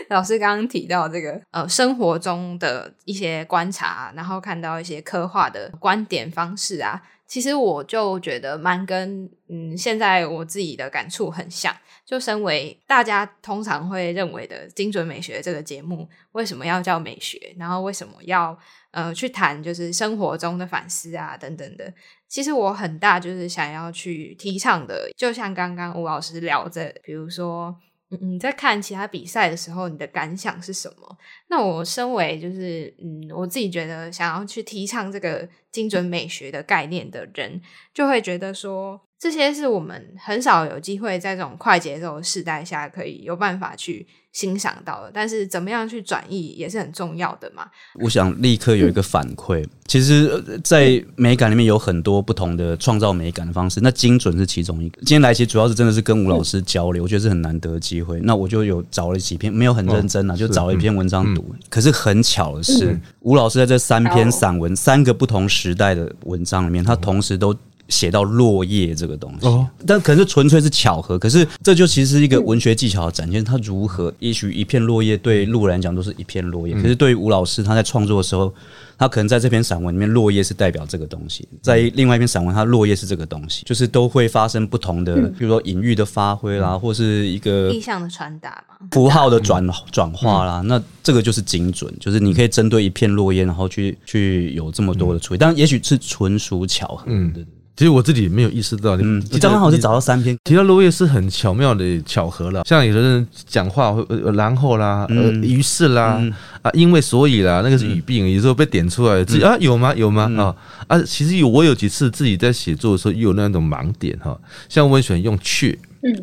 [0.09, 6.99] 老师刚刚提到这个呃生活中的一些观察，然后看到一些刻画的观点方式啊，
[7.31, 11.73] 其实我就觉得蛮跟嗯现在我自己的感触很像。
[12.03, 17.55] 就身为大家通常会认为的精准美学这个节目，为什么要叫美学？
[17.57, 18.57] 然后为什么要
[18.91, 21.93] 呃去谈就是生活中的反思啊等等的？
[22.27, 27.73] 其实我很大就是想要去提倡的，就像刚刚吴老师聊着，比如说。
[28.19, 31.17] 你在看其他比赛的时候，你的感想是什么？
[31.47, 37.61] 那我身为就是嗯，我自己觉得想要去提倡这个精准美学的概念的人，
[37.93, 45.11] 就会觉得说，这些是我们很少有机会在这种快节奏的时代下可以有办法去欣赏到的。
[45.13, 47.67] 但是怎么样去转译也是很重要的嘛。
[47.99, 49.63] 我想立刻有一个反馈。
[49.85, 54.97] 其实，呃在美感里面有很多不同的创造美感的方式，那精准是其中一个。
[55.01, 58.19] 今天来其实主要是真的是跟吴老师交流，我觉得是很难得的机会。
[58.23, 61.53] 那我就有找了几篇，没有很认真啊，就找了一篇文章读。
[61.69, 67.55] 可是很巧的是，吴老师在这三篇散文、三个不同时代的文章里面，他同时都。
[67.91, 71.19] 写到落叶这个东西，哦但可能是纯粹是巧合。
[71.19, 74.11] 可是这就其实是一个文学技巧的展现，他如何？
[74.19, 78.51] 也许一片落叶对路人来讲都是一片落叶，可是对于吴老师他在创作的时候，
[78.97, 88.75] 他可能在这篇散文里面，落叶是代表这个东西；在另外一篇散文，他落叶是这个东西，就是都会发生不同的，比如说隐喻的发挥啦，或是一个意象的传达嘛。
[88.91, 97.03] 符号的转转化啦，那这个就是精准，就是你可以针对一片落叶，然后去去有这么多的处理，但也许是纯属巧合。
[97.07, 97.45] 嗯，对。
[97.81, 106.21] 其实我自己没有意识到，嗯，你你刚好是找到三篇，提到落叶是很巧妙的巧合了，像有的人讲话会呃然后啦，呃于是啦，
[106.61, 109.95] 啊因为所以啦，那个是语病，有时候被点出来，自己啊有吗？
[109.95, 110.31] 有吗？
[110.37, 114.39] 啊啊，其实有我有几次自己在写作的时候也有那种盲点哈，
[114.69, 115.75] 像我很喜欢用却。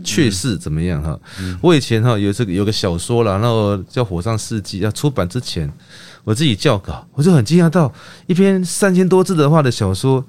[0.02, 1.16] 却是怎么样哈？
[1.60, 5.72] 我以前哈有这个有个小说啦，然后叫《火上世纪》，要出版之前，
[6.24, 7.92] 我自己校稿，我就很惊讶到
[8.26, 10.24] 一篇三千多字的话的小说，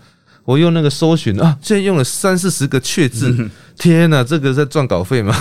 [0.49, 3.31] 我用那个搜寻啊，竟然用了三四十个确字，
[3.79, 5.33] 天哪，这个在赚稿费吗？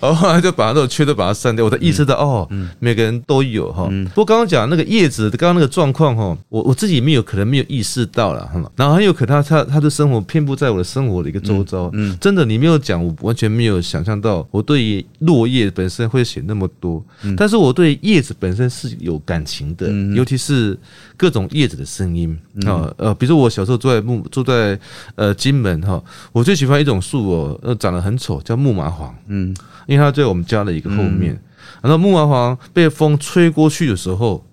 [0.00, 3.86] 然后后来就把那种缺都把它删掉，我才意识到哦，每个人都有哈。
[4.14, 8.72] 不过刚刚讲那个叶子，刚刚那个状况哈，我我自己没有可能没有意识到了，哈。
[8.76, 17.04] 然后很有可能他他他的生活遍布在我的生活的一个周遭，嗯真的你没有讲，我完全没有想象到我对于落叶本身会写那么多，
[17.36, 20.78] 但是我对叶子本身是有感情的，尤其是
[21.18, 24.80] 各种叶子的声音啊，呃，比如说我小时候住在木住在
[25.16, 29.56] 呃金门哈，我最喜欢一种树哦，呃，长得很丑，叫木麻黄，嗯，
[29.86, 31.40] 因为它在我们家的一个后面，
[31.82, 34.44] 然后木麻黄被风吹过去的时候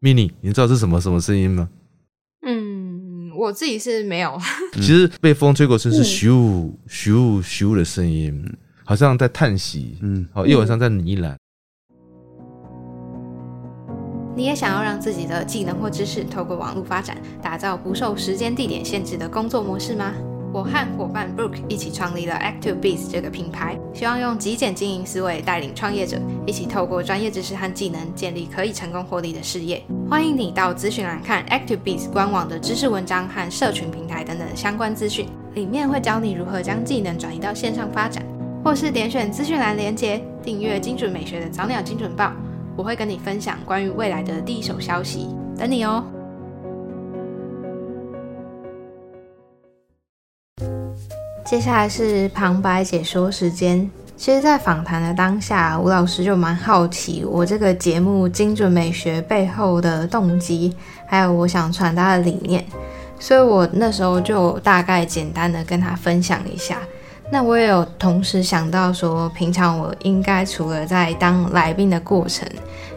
[0.00, 1.68] ，mini，你知道是什么什么声音吗？
[2.44, 4.36] 嗯，我自己是没有。
[4.74, 8.44] 其实被风吹过去是咻咻咻的声音，
[8.84, 11.36] 好像在叹息，嗯，好，夜晚上在呢喃。
[14.34, 20.14] 你也想要让自己的技能或知识透过网络发展，打造不受时间地点限制的工作模式吗？
[20.52, 29.82] 我和伙伴 Brooke 一起创立了 Active Biz 这个品牌，希望用极简经营思维带领创业者一起透过专业知识和技能建立可以成功获利的事业。
[30.10, 38.22] 欢迎你到资讯栏看 Active Biz 官网的知识文章和社群平台等等相关资讯，里面会教你如何将技能转移到线上发展，
[38.62, 42.30] 或是点选资讯栏连接订阅精准美学的早鸟精准报。
[42.76, 46.04] 我会跟你分享关于未来的第一手消息，等你哦。
[51.52, 53.86] 接下来是旁白解说时间。
[54.16, 60.74] 其实，在访谈的当下，吴老师就蛮好奇我这个节目精准美学背后的动机，
[61.06, 62.64] 还有我想传达的理念，
[63.18, 66.78] 所以我那时候就大概简单的跟他分享一下。
[67.30, 72.48] 那我也有同时想到说，平常我应该除了在当来宾的过程，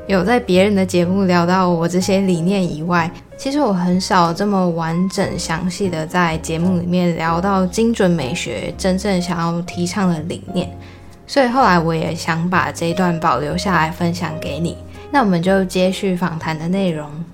[0.08, 10.70] 有在别人的节目聊到我这些理念以外，其实我很少这么完整详细的在节目里面聊到精准美学真正想要提倡的理念。
[11.26, 14.78] 所以后来我也想把这一段保留下来分享给你。
[15.12, 17.25] 那我们就接续访谈的内容。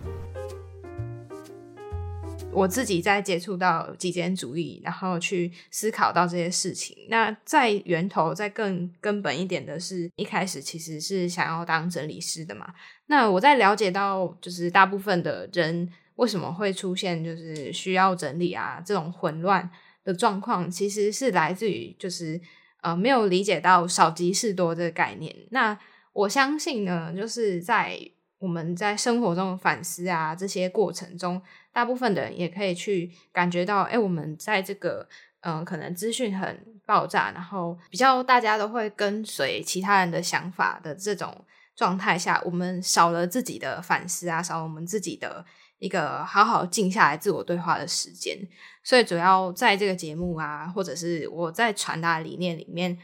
[2.54, 6.96] 我自己在接触到极简主义，然后去思考到这些事情。
[7.10, 12.74] 那在源头，在更根本一点的是，一开始其实是想要当整理师的嘛。
[13.08, 19.70] 那我在了解到，就是大部分的人为什么会出现就是需要整理啊这种混乱
[20.04, 22.40] 的状况，其实是来自于就是。
[22.84, 25.32] 呃，没有理解到少即是多这个概念。
[25.52, 25.78] 那
[26.14, 27.96] 我相信呢，就是在
[28.40, 31.40] 我们在生活中反思啊这些过程中，
[31.74, 35.08] 大部分的人也可以去感觉到，哎，我们在这个
[35.42, 45.46] 嗯，可能资讯很爆炸，然后比较大家都会跟随其他人的想法的这种状态下，我们少了自己的反思啊，少了我们自己的。
[45.82, 48.38] 一个好好静下来自我对话的时间，
[48.84, 52.96] 所以主要在这个节目啊，或者是我在传达理念里面，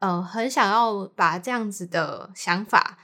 [0.00, 2.98] 呃，很想要把这样子的想法，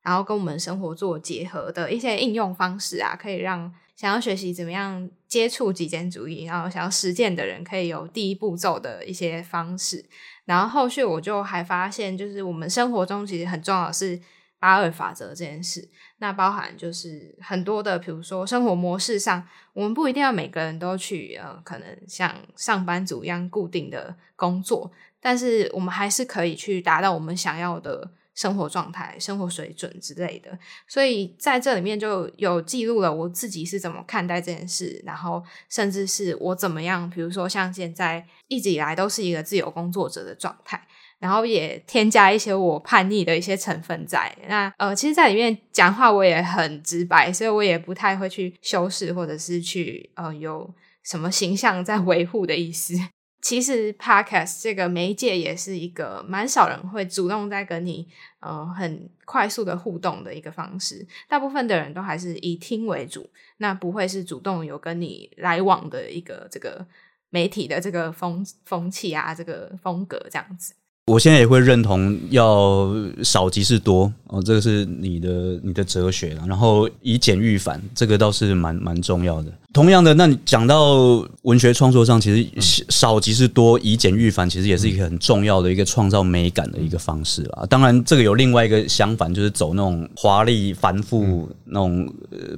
[0.00, 10.02] 然后跟我们生活做结合的一些应用方式啊，可以让想要学习怎么样接触极简主义，然后想要实践的人可以有第一步骤的一些方式。
[10.46, 14.18] 然后后续我就还发现，就是我们生活中其实很重要的是。
[14.62, 28.10] 八二法则这件事，那包含就是很多的，比如说生活模式上，我们不一定要每个人都去呃，可能像上班族一样固定的工作，但是我们还是可以去达到我们想要的
[28.40, 30.58] 生活状态、生活水准之类的。
[30.88, 40.80] 所以在这里面就有记录了我自己是怎么看待这件事，然后甚至是我怎么样，比如说像现在一直以来都是一个自由工作者的状态。
[41.18, 50.74] 然后也添加一些我叛逆的一些成分在那，呃，其实，在里面讲话我也很直白，所以我也不太会去修饰或者是去呃有
[51.04, 52.94] 什么形象在维护的意思。
[53.42, 58.06] 其实，podcast 这个媒介也是一个蛮少人会主动在跟你
[58.40, 66.86] 呃很快速的互动的一个方式，大部分的人都还是以听为主，那不会是主动有跟你来往的一个这个
[67.30, 70.74] 媒体的这个风风气啊，这个风格这样子。
[71.06, 72.88] 我现在也会认同要
[73.24, 76.44] 少即是多哦，这个是你的你的哲学了。
[76.46, 79.52] 然后以简驭繁，这个倒是蛮蛮重要的。
[79.72, 87.64] 同样的，那你讲到文学创作上，其实少即是多，以简驭繁，其实也是一个很重要的一个创造美感的一个方式啦。
[87.70, 92.12] 当然，这个有另外一个相反，就是走那种华丽繁复那种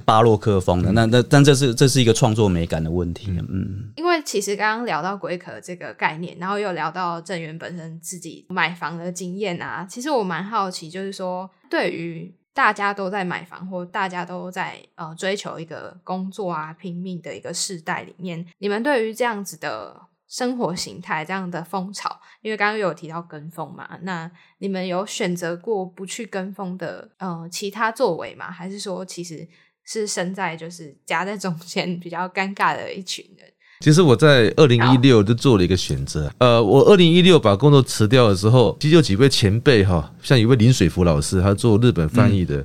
[0.06, 0.90] 巴洛克风的。
[0.92, 3.26] 那那但这是这是一个创作美感的问题。
[3.28, 12.32] 嗯，因为其实刚刚聊到龟壳这个概念，然后又聊到郑源本身自己买房的经验啊，其实我蛮好奇，就是说对于。
[12.54, 28.50] 大家都在买房，或大家都在呃追求一个工作啊，拼命的一个时代里面，你们对于这样子的生活形态、这样的风潮，因为刚刚有提到跟风嘛，那你们有选择过不去跟风的呃其他作为吗？
[28.50, 29.48] 还是说其实
[29.84, 33.51] 是身在就是夹在中间比较尴尬的一群人？
[33.82, 36.30] 其实我在二零一六就做了一个选择。
[36.38, 42.58] 呃，我二零一六把工作辞掉的时候，其实有几位前辈哈，像一位林水福老师，他做日本翻译的，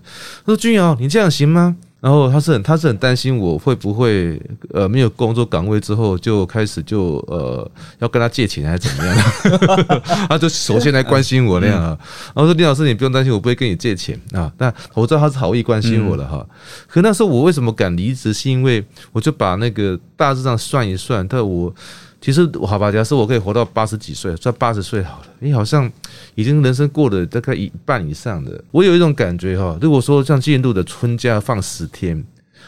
[0.46, 4.40] 他说：“君瑶，你这样行吗？”然后他是很他是很担心我会不会
[4.72, 10.02] 呃没有工作岗位之后就开始就呃要跟他借钱还是怎么样？
[10.30, 11.98] 他就首先来关心我那样啊。
[12.36, 14.52] 然后说李老师你不用担心我不会跟你借钱啊。
[14.58, 16.46] 但我知道他是好意关心我的哈。
[16.88, 18.32] 可那时候我为什么敢离职？
[18.34, 21.74] 是因为我就把那个大致上算一算，但我。
[22.20, 25.28] 其实好吧，假设我可以活到八十几岁，算八十岁好了。
[25.40, 25.92] 你好像
[26.36, 29.78] 已经人生过了大概一半以上的，我有一种感觉哈。
[29.82, 32.24] 如果说像纪度的春假放十天。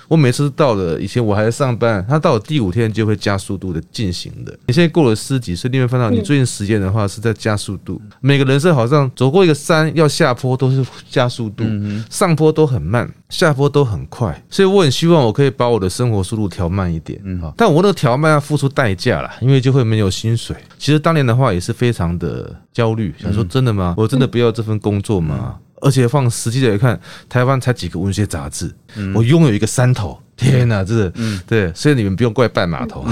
[0.09, 4.51] 我每次到了以前我还在上班，他到了第五天就会加速度的进行的。
[4.65, 8.01] 你现在过了十几岁，你会发现你最近时间的话是在加速度。
[8.19, 11.63] 每个人生好像走过一个山要下坡都是加速度，
[12.09, 14.43] 上坡都很慢，下坡都很快。
[14.49, 17.53] 所以我很希望我可以把我的生活速度调慢一点，嗯哈。
[17.55, 20.55] 但我那个调慢要付出代价了，因为就会没有薪水。
[20.79, 23.93] 其实当年的话也是非常的焦虑，想说真的吗？
[23.97, 25.57] 我真的不要这份工作吗？
[25.81, 29.13] 而且放实际的来看，台湾才几个文学杂志，嗯。
[29.13, 30.17] 我拥有一个山头。
[30.37, 31.13] 天哪，真的，
[31.45, 33.05] 对，所以你们不用怪半码头，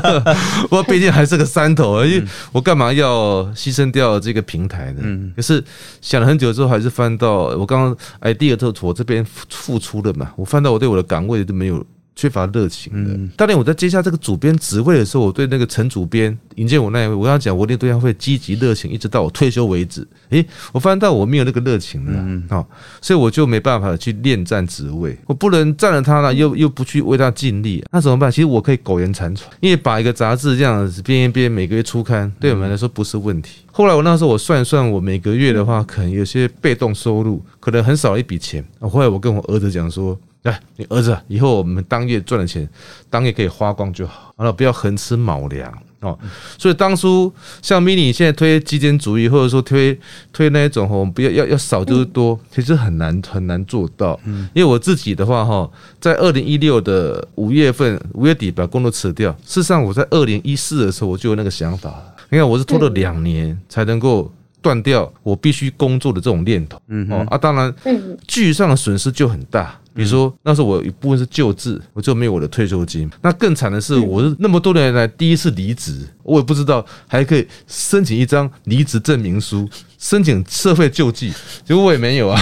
[0.72, 5.00] 我毕竟还是个山头，而且我干嘛要牺牲掉这个平台呢？
[5.02, 5.30] 嗯。
[5.36, 5.62] 可是
[6.00, 11.84] 想了很久之后，还是翻到我刚刚哎，第二个我这边付出了嘛，我翻到我对我的岗位都没有
[12.16, 13.34] 缺乏热情的。
[13.36, 20.06] 当年我在接下这个主编职位的时候，我对那个陈主编引荐我那一位，我跟他讲，我一定对他会积极热情，一直到我退休为止。
[20.30, 22.66] 诶，我发现到我没有那个热情了，哦，
[23.00, 28.30] 所以我就没办法去恋战职位，我不能占了他了，又又不去为他尽力，那怎么办？
[28.30, 33.62] 其实我可以苟延残喘，因为把一个杂志这样子编一编，每个月出刊，对我们来说不是问题。
[33.72, 38.64] 后来我那时候我算一算，我每个月的话，可能有些被动收入，可能很少一笔钱。
[38.80, 40.16] 后来我跟我儿子讲说。
[40.44, 42.68] 哎，你儿子，以后我们当月赚的钱，
[43.08, 46.18] 当月可以花光就好，完了不要横吃卯粮哦。
[46.58, 47.32] 所以当初
[47.62, 49.98] 像 mini 现在推极简主义，或者说推
[50.34, 54.20] 推那一种我们不要要要少就是多，其实很难很难做到。
[54.52, 62.14] 因为我自己的话哈，在二零一六的五月份五月底把工作辞掉，事实上我在二零一四的时候我就有那个想法了。
[62.28, 64.30] 你看我是拖了两年才能够。
[64.64, 68.16] 断掉我必须工作的这种念头，嗯哦啊，当然，嗯。
[68.26, 69.78] 具上的损失就很大。
[69.94, 73.08] 比如说那时候我有一部分是救治，我就没有我的退休金。
[73.20, 81.32] 那更惨的是，我是那么多年来第一次离职，我也不知道还可以申请一张离职证明书，申请社会救济，
[81.64, 82.40] 结果我也没有啊，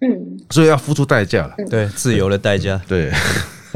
[0.00, 0.38] 嗯。
[0.50, 1.54] 所以要付出代价了。
[1.68, 2.80] 对，自由的代价。
[2.88, 3.12] 对，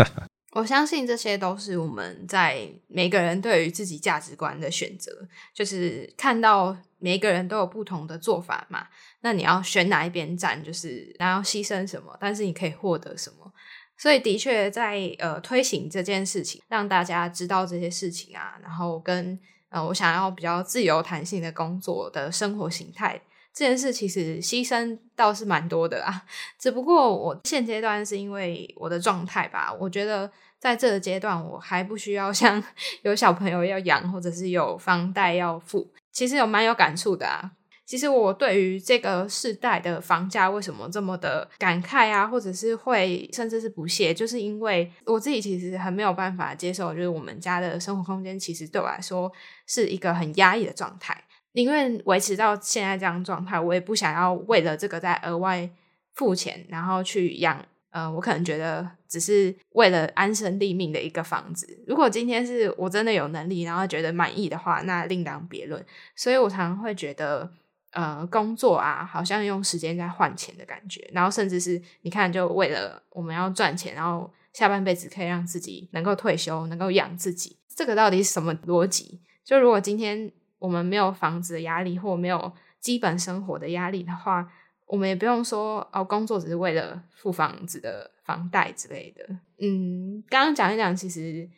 [0.57, 5.13] 我相信这些都是我们在每个人对于自己价值观的选择，
[5.55, 8.87] 就是看到每个人都有不同的做法嘛。
[9.21, 13.53] 那你要选哪一边站，就是然后牺牲什么，但是你可以获得什么。
[13.99, 19.39] 所以的确在呃推行这件事情，让大家知道这些事情啊，然后跟
[19.69, 23.21] 呃我想要比较自由弹性的工作的生活形态。
[23.55, 26.25] 这件事其实牺牲倒是蛮多的啊，
[26.59, 30.29] 只不过我现阶段是因为我的状态吧，我觉得
[30.59, 32.61] 在这个阶段我还不需要像
[33.05, 37.53] 有小朋友要养，或者是有房贷要付，其实有蛮有感触的啊。
[37.85, 49.31] 其实我对于这个世代的房价为什么这么的感慨啊，或者是会甚至是不屑，就是因为我自己其实很没有办法接受，就是我们家的生活空间其实对我来说
[49.67, 51.25] 是一个很压抑的状态。
[51.53, 55.69] 宁愿维持到现在这样状态，我也不想要为了这个再额外
[56.15, 57.63] 付钱，然后去养。
[57.93, 61.67] 呃，我可能觉得只是为了安身立命的一个房子。
[61.87, 65.85] 如果今天是我真的有能力，然后觉得满意的话，那另当别论。
[66.17, 67.53] 所以我常常会觉得，
[67.93, 71.07] 呃，工作啊，好像用时间在换钱的感觉。
[71.13, 79.21] 然后甚至是你看，就为了我们要赚钱，然后下半辈子可以让自己能够退休，能够养自己，这个到底是什么逻辑？
[79.45, 84.51] 就如果今天我们没有房子的压力，或没有基本生活的压力的话，
[84.93, 89.27] 我们也不用说哦，工作只是为了付房子的房贷之类的。
[89.59, 91.49] 嗯，刚刚讲一讲，其实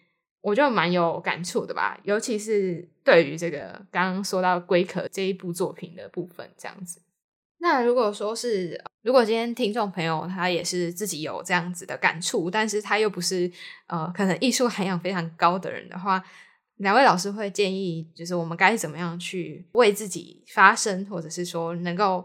[0.41, 7.03] 我就蛮有感触的吧，尤其是对于这个刚刚说到《龟壳》这一部作品的部分，这样子。
[7.59, 13.51] 那如果说是，如果今天听众朋友他也是自己有这样子的感触，但是他又不是
[13.89, 16.23] 呃可能艺术涵养非常高的人的话，
[16.77, 22.25] 两位老师会建议，就是我们该怎么样去为自己发声，或者是说能够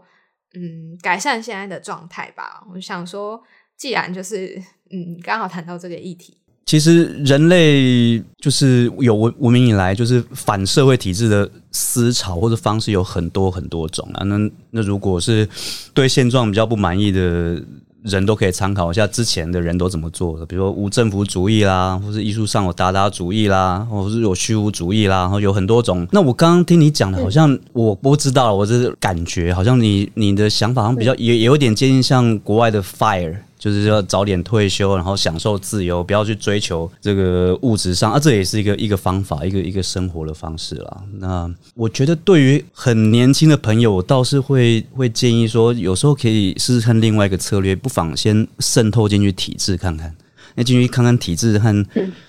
[0.54, 2.64] 嗯改善现在的状态吧？
[2.72, 3.40] 我想说，
[3.76, 6.36] 既然就是嗯刚好谈到这个议题，
[6.66, 14.24] 其实人类就是有文文明以来，就是反社会体制的思潮或者方式有很多很多种啊。
[14.24, 14.36] 那
[14.70, 15.48] 那如果是
[15.94, 17.62] 对现状比较不满意的
[18.02, 26.06] 人，都可以参考一下之前的人都怎么做的，比如说无政府主义啦，或是艺术上有达达主义啦，或是有虚无主义啦，然后有很多种。
[26.12, 33.36] 那我刚刚听你讲的，好像我不知道，我这感觉好像你你的想法好像比较也也有点接近像国外的 FIRE。
[33.60, 41.02] 就是要早点退休，然后享受自由，不要去追求这个物质上啊，这也是一个一个方法，一个一个生活的方式啦。
[41.18, 50.16] 那我觉得对于很年轻的朋友，我倒是会会建议说，有时候可以试试看另外一个策略，不妨先渗透进去体制看看，
[50.54, 51.86] 那进去看看体制和，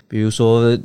[0.10, 0.78] 比如说。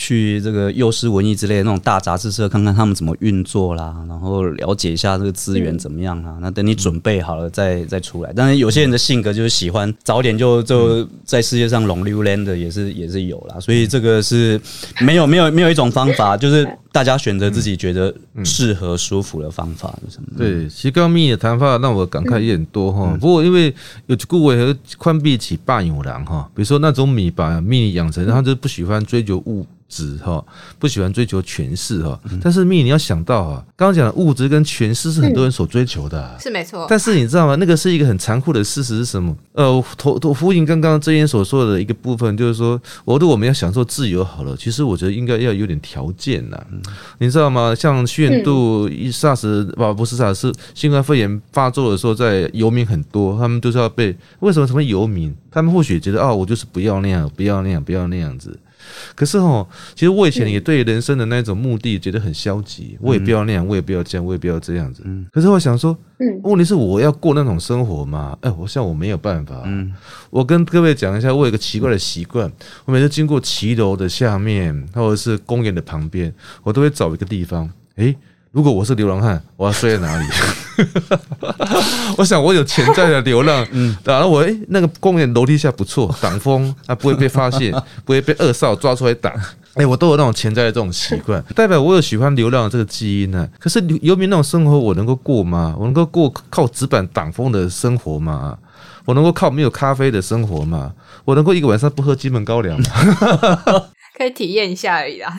[0.00, 6.38] 去这个幼师文艺之类的那种大杂志社看看他们怎么运作啦，然后了解一下这个资源怎么样啊。
[6.40, 8.32] 那等你准备好了再再出来。
[8.32, 13.60] 当然有些人的性格就是喜欢早点就就在世界上龙溜 land 的也是也是有啦。
[13.60, 14.58] 所以这个是
[15.02, 20.38] 没有没有没有一种方法，就是大家选择自己觉得适合舒服的方法是什么？
[20.38, 23.14] 对，其实刚刚密的谈话让我感慨也很多哈。
[23.20, 23.74] 不过因为
[24.06, 29.66] 有顾伟和宽闭起霸有狼哈，比如说那种米把蜜养成，他就不喜欢追求物。
[29.90, 30.42] 质哈，
[30.78, 32.18] 不喜欢追求权势哈。
[32.40, 36.86] 但是蜜，你要想到啊，刚刚讲的物质跟权势是很多人所追求的啊、是没错。
[36.88, 37.56] 但是你知道吗？
[37.56, 39.36] 那个是一个很残酷的事实是什么？
[39.52, 46.58] 呃，头头呼应刚刚这边所说的一个部分，就是说，我如果我们要享受自由好了，其实我觉得应该要有点条件呐、
[47.18, 47.74] 你知道吗？
[47.74, 55.34] 像虚远度一 SARS 不不是 SARS 是新冠肺炎发作的时候，在游民很多，他们就是要被为什么什么游民？
[55.50, 58.56] 他们或许觉得哦，我就是不要那样，不要那样，不要那样子。
[59.14, 65.04] 可是哦，其实我以前也对人生的那种目的觉得很消极，我也不要那样，我也不要这样，我也不要这样子。
[65.32, 68.36] 可是我想说，嗯问题是我要过那种生活嘛？
[68.40, 69.62] 哎，我像我没有办法。
[69.64, 69.92] 嗯
[70.30, 72.50] 我跟各位讲一下，我有一个奇怪的习惯，
[72.84, 76.32] 我每次经过骑楼的下面，或者是公园的旁边，
[76.62, 77.68] 我都会找一个地方。
[77.96, 78.16] 诶，
[78.52, 80.26] 如果我是流浪汉，我要睡在哪里？
[82.18, 87.72] 我想我有潜在的流浪，嗯，然后我诶，那个公园楼梯下不错，挡风啊，不会被发现，
[88.04, 89.32] 不会被二少抓出来打。
[89.74, 95.76] 哎、我都有那种潜在的这种习惯， 代表我有喜欢流浪的这个基因呢、可是游民那种生活，我能够过吗？
[95.78, 98.58] 我能够过靠纸板挡风的生活吗？
[99.04, 100.92] 我能够靠没有咖啡的生活吗？
[101.24, 102.86] 我能够一个晚上不喝金门高粱吗？
[104.18, 105.32] 可以体验一下而已啦。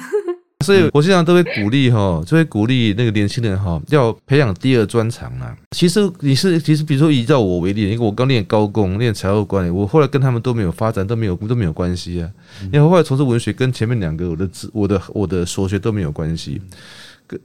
[0.61, 5.55] 所以我经常都会鼓励哈，就会鼓励那个年轻人哈，要培养第二专长啦。
[5.71, 12.29] 其实你是，其实比如说以照我为例，因为我刚练高工，练财务管理，我后来跟他们都没有发展，都没有都没有关系啊。
[12.71, 16.61] 因为后来从事文学，跟前面两个我的知我的我的所学都没有关系。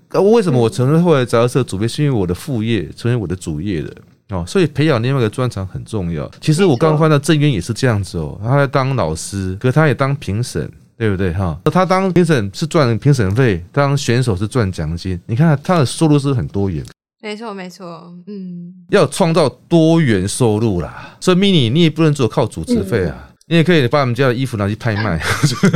[0.08, 1.88] 可为什么我成为后来杂志社主编？
[1.88, 3.92] 是因为我的副业成为我的主业的。
[4.30, 6.28] 哦，所以培养另外一个专长很重要。
[6.40, 11.58] 其实我刚刚翻到郑渊也是这样子哦，他在当老师，可他也当评审，对不对哈？
[11.64, 15.20] 他当评审是赚评审费，当选手是赚奖金。
[15.26, 16.84] 你看他的收入是很多元，
[17.20, 21.16] 没错，没错，嗯，要创造多元收入啦。
[21.20, 25.20] 所以 mini 你也不能只有靠主持费啊，你也可以把我们家的衣服拿去拍卖。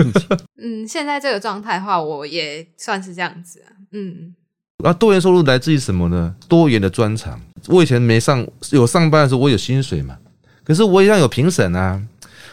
[0.63, 3.73] 嗯，现在这个状态的话，我也算是这样子啊。
[3.93, 4.35] 嗯，
[4.83, 6.35] 然后多元收入来自于什么呢？
[6.49, 7.41] 多元的专长。
[7.67, 10.17] 我以前没上有上班的时候，我有薪水嘛，
[10.65, 12.01] 可是我一样有评审啊，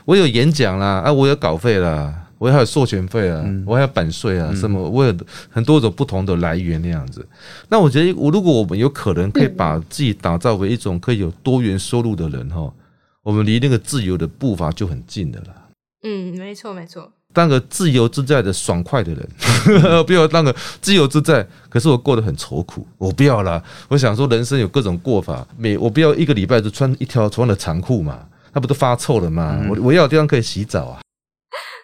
[0.04, 5.16] 我有演讲啦，啊，我有稿费啦，我还有授权费啊，我还有版税啊，什么，我有
[5.50, 7.26] 很多种不同的来源那样子。
[7.70, 12.72] 那我觉得，我如果我们有可能可以把自己打造为一种可以有多元收入的人哈，
[13.24, 15.68] 我们离那个自由的步伐就很近的啦。
[16.04, 17.12] 嗯，没错，没错。
[17.34, 19.30] 当个自由自在的爽快的人，
[20.06, 23.62] 不要当个自由自在，可是我过得很愁苦，我不要啦。
[23.90, 28.20] 我想说，人生有各种过法，每我不要一个礼拜就穿一条同样的长裤嘛，
[28.54, 29.60] 那不都发臭了嘛？
[29.70, 31.02] 我我要有地方可以洗澡啊。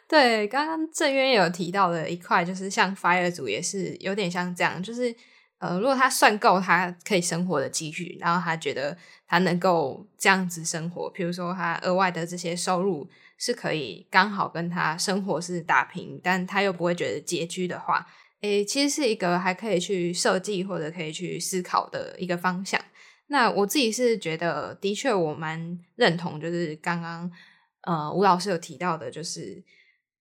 [0.07, 5.15] 对，刚刚郑渊有提到的一块，就是像 Fire 组也是有点像这样，就是
[5.59, 8.95] 呃，如果他算够他可以生活的积蓄，然后他觉得
[9.25, 18.05] 他能够这样子生活，比如说他额外的这些收入是可以刚好跟他生活是打平，但他又不会觉得拮据的话，
[18.41, 22.79] 诶，其实是一个还可以去设计或者可以去思考的一个方向。
[23.27, 27.31] 那我自己是觉得，的确我蛮认同，就是刚刚
[27.83, 29.63] 呃吴老师有提到的，就是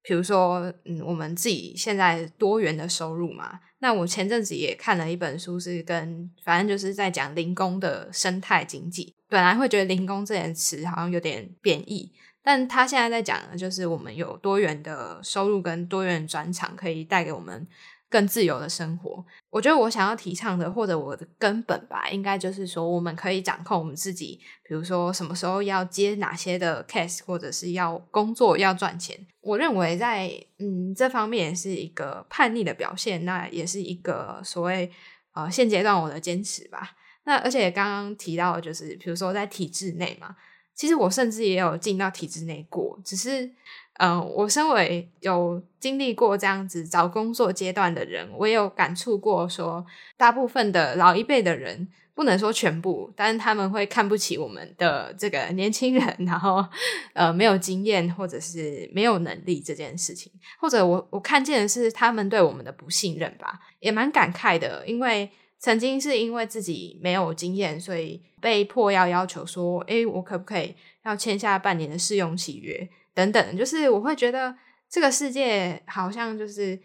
[0.02, 3.60] 比如说嗯，我们自己现在多元的收入嘛。
[3.78, 9.14] 那我前阵子也看了一本书，是跟反正就是在讲零工的生态经济。
[9.28, 17.66] 本来会觉得零工这件词好像有点贬义，但他现在在讲的就是我们有多元的收入跟多元转场，可以带给我们
[18.12, 19.24] 更自由的生活。
[19.48, 29.18] 我觉得我想要提倡的，或者我的根本吧，应该就是说，我们可以掌控我们自己，比如说什么时候要接哪些的 case，或者是要工作要赚钱。
[29.40, 34.90] 我认为在嗯这方面是一个叛逆的表现，那也是一个所谓
[35.32, 36.92] 呃现阶段我的坚持吧。
[37.24, 40.34] 那而且刚刚提到就是，比如说在体制内嘛，
[40.74, 43.48] 其实我甚至也有进到体制内过，只是，
[44.04, 49.86] 嗯、我身为有经历过这样子找工作阶段的人，我也有感触过说，
[50.16, 56.64] 大部分的老一辈的人，不能说全部，但是他们会看不起我们的这个年轻人，然后
[57.12, 65.30] 呃没有经验或者是没有能力这件事情，或者我我看见的是他们对我们的不信任吧，也蛮感慨的，因为。
[65.64, 70.74] 曾经是因为自己没有经验，所以被迫要要求说：“诶，我可不可以
[71.04, 74.54] 要签下半年的试用契约？”等等，就是我会觉得
[74.88, 76.80] 这个世界好像就是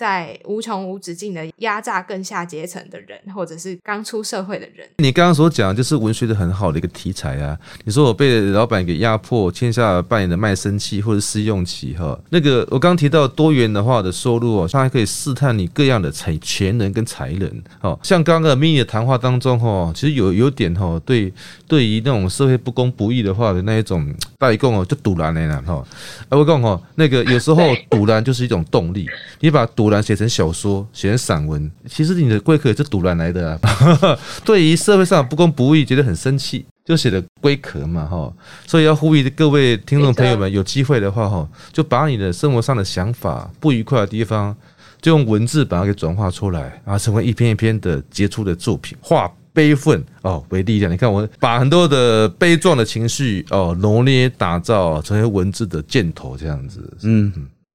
[0.00, 4.88] 在无穷无止境的压榨更下阶层的人，或者是刚出社会的人。
[4.96, 7.54] 你刚刚所讲就是文学的很好的一个题材啊。
[7.84, 12.18] 你说我被老板给压迫，签下扮演的卖身契或者试用期哈。
[12.30, 17.62] 那个我刚提到多元的话的收入哦，它还可以试探你各样的才潜能跟才能。
[17.82, 21.30] 哦，像刚刚 mini 的谈话当中哈，其实有有点哈，对
[21.68, 25.84] 对于那种社会不公不义的话的那一种代供哦，就堵拦的啦哈。
[26.30, 29.06] 我讲哦，那个有时候 堵拦就是一种动力，
[29.40, 34.18] 你把堵写成小说，写成散文，其实你的龟壳也是堵拦来的啊。
[34.44, 38.30] 对于社会上不公不义，觉得很生气，就写的龟壳嘛哈。
[38.66, 44.54] 所以要呼吁各位听众朋友们，有机会的话哈，就把你的生活上的想法、不愉快的地方，
[45.00, 48.96] 就用文字把它给转化出来，啊成为一篇一篇的杰出的作品。
[49.00, 56.96] 化悲愤哦为力量，你看我把很多的悲壮的情绪哦罗捏打造成为文字的箭头，这样子。
[57.02, 57.32] 嗯，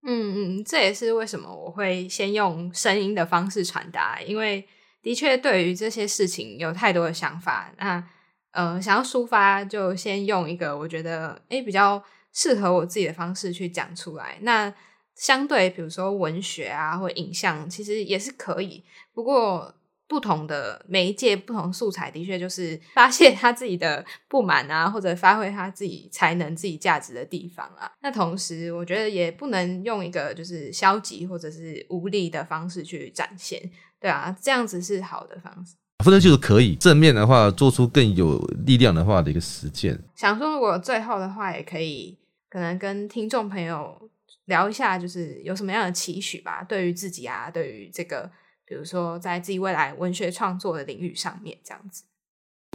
[0.07, 4.63] 嗯嗯，这也是为什么我会先用声音的方式传达，因为
[5.01, 8.03] 的确对于这些事情有太多的想法，那
[8.51, 14.37] 呃想要抒发，就先用一个我觉得诶比较适合我自己的方式去讲出来。
[14.41, 14.71] 那
[15.15, 18.83] 相对比如说文学啊或影像，其实也是可以，
[19.13, 19.73] 不过。
[20.07, 27.91] 不同的媒介、不同素材，的确就是 发泄他自己的不满啊，或者发挥他自己才能、自己价值的地方啊。
[28.01, 33.59] 那同时，我觉得也不能用一个就是消极或者是无力的方式去展现，
[33.99, 35.73] 对啊，这样子是好的方式。
[36.03, 39.99] 或者就是可以正面的话，做出更有力量的话的一个实践。
[40.15, 42.15] 想说，如果最后的话，也可以
[42.47, 44.09] 可能跟听众朋友
[44.45, 48.29] 聊一下，就是有什么样的期许吧，对于自己啊，对于这个。
[48.65, 52.03] 比如说，在自己未来文学创作的领域上面，这样子，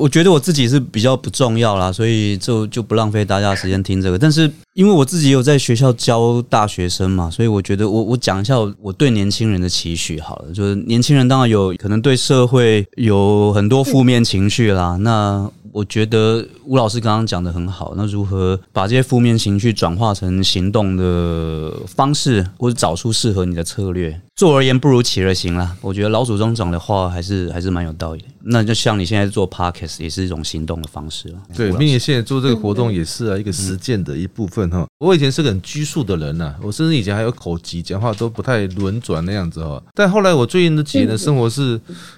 [0.00, 4.18] 我觉得我自己是比较不重要啦，所以就就不浪费大家时间听这个。
[4.18, 10.52] 但是因为我自己有在学校教大学生嘛，所以我觉得我我讲一下我对年轻人的期许好了。
[10.52, 15.50] 就是年轻人当然有可能对社会有很多负面情绪啦，那。
[15.72, 24.20] 我觉得吴老师刚刚讲的很好，那如何把这些负面情绪转化成行动的方式，或者找出适合你的策略？
[24.34, 25.76] 做而言不如起而行啦。
[25.80, 28.28] 我觉得老祖宗讲的话还是还是蛮有道理的。
[28.42, 31.42] 那就像你现在做 podcast 也是一种行动的方式了。
[31.56, 34.86] 对，并且现在做这个活动也是啊，一个实践的一部分哈。
[34.98, 39.82] 我以前是个很拘束的人呐，我甚至以前还有口疾，讲话都不太轮转那样子哈。
[39.94, 41.72] 但后来我最近这几年的生活是，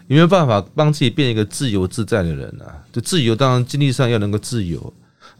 [0.09, 2.75] 有没有办法帮自己变一个自由自在的人啊？
[2.93, 3.35] 就自由。
[3.35, 4.93] 当然，经济上要能够自由，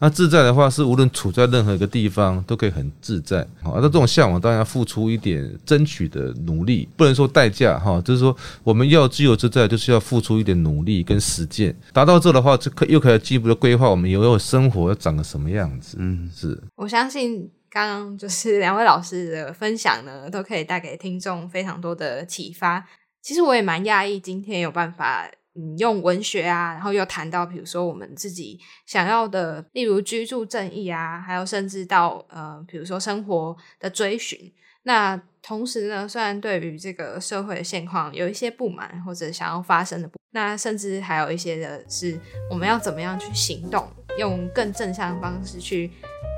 [0.03, 3.39] 那自在的话是无论处在任何一个地方都可以很自在。
[3.61, 8.35] 好，那这种向往当然要付出一点争取的努力，不能说代价哈，就是说
[8.65, 11.73] 我们要自由自在，就是要付出一点努力跟实践。
[11.93, 15.95] 达到这的话，就可又可以进一步的规划我们以后生活要长个什么样子。
[15.97, 16.61] 嗯，是。
[16.75, 22.85] 我相信刚刚就是两位老师的分享呢，都可以带给听众非常多的启发。
[23.21, 25.25] 其实我也蛮讶异，今天有办法。
[25.55, 34.51] 嗯，用文学啊，然后又谈到，比如说我们自己想要的，例如居住正义啊，还有甚至到呃，比如说生活的追寻。
[34.85, 43.87] 那同时呢，虽然对于这个社会的现况有一些不满或者想要发生的，那甚至还有一些的是我们要怎么样去行动，
[44.17, 45.91] 用更正向的方式去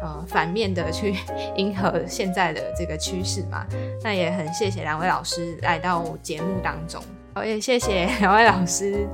[0.03, 1.15] 呃反面的去
[1.55, 3.65] 迎合现在的这个趋势嘛。
[4.03, 7.01] 那也很谢谢两位老师来到节目当中。
[7.37, 9.05] 好，也谢谢两位老师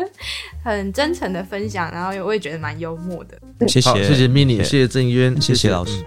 [0.64, 3.38] 很真诚的分享，然后我也觉得蛮幽默的。
[3.68, 6.02] 谢谢，谢谢 mini，谢谢郑渊，谢谢老师。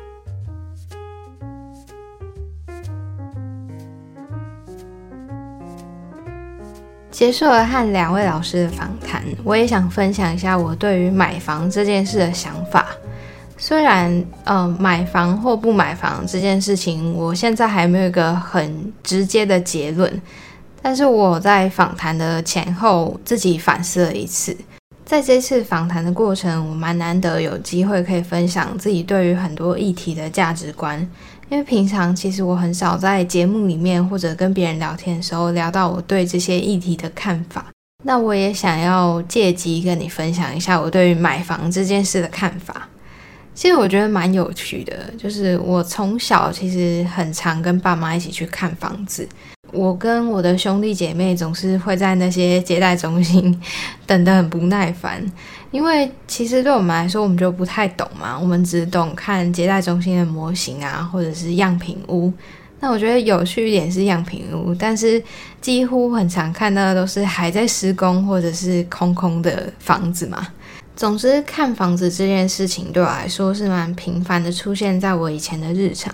[7.12, 12.88] 结束了和两位老师的访谈，我也想分享一下我对于买房这件事的想法。
[13.56, 20.20] 虽然，呃，买房或不买房这件事情，我现在还没有一个很直接的结论。
[20.82, 24.56] 但是我在访谈的前后自己反思了一次，
[25.06, 31.00] 在这次访谈的过程，我蛮难得有机会可以分享自己对于很多议题的价值观，
[31.50, 37.68] 因为平常其实我很少在节目里面或者跟别人聊天的时候聊到我对这些议题的看法。
[38.04, 42.90] 那我也想要借机跟你分享一下我对于买房这件事的看法。
[43.54, 49.28] 其实我觉得蛮有趣的，就是我从小其实很常跟爸妈一起去看房子。
[49.72, 53.60] 我跟我的兄弟姐妹总是会在那些接待中心
[54.06, 55.24] 等得很不耐烦，
[55.72, 62.32] 因为其实对我们来说，我们就不太懂嘛，我们只懂看接待中心的模型啊，或者是样品屋。
[62.84, 65.22] 那我觉得有趣一点是样品屋，但是
[65.62, 70.48] 几乎很常看到的都是还在施工或者是空空的房子嘛。
[70.96, 76.14] 总之，看房子这件事情对我来说是蛮频繁的，出现在我以前的日常。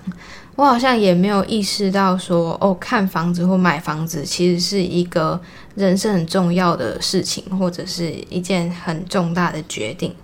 [0.55, 5.39] 我好像也没有意识到说，哦，看房子或买房子其实是一个
[5.75, 10.15] 人生很重要的事情，或者是一件很重大的决定。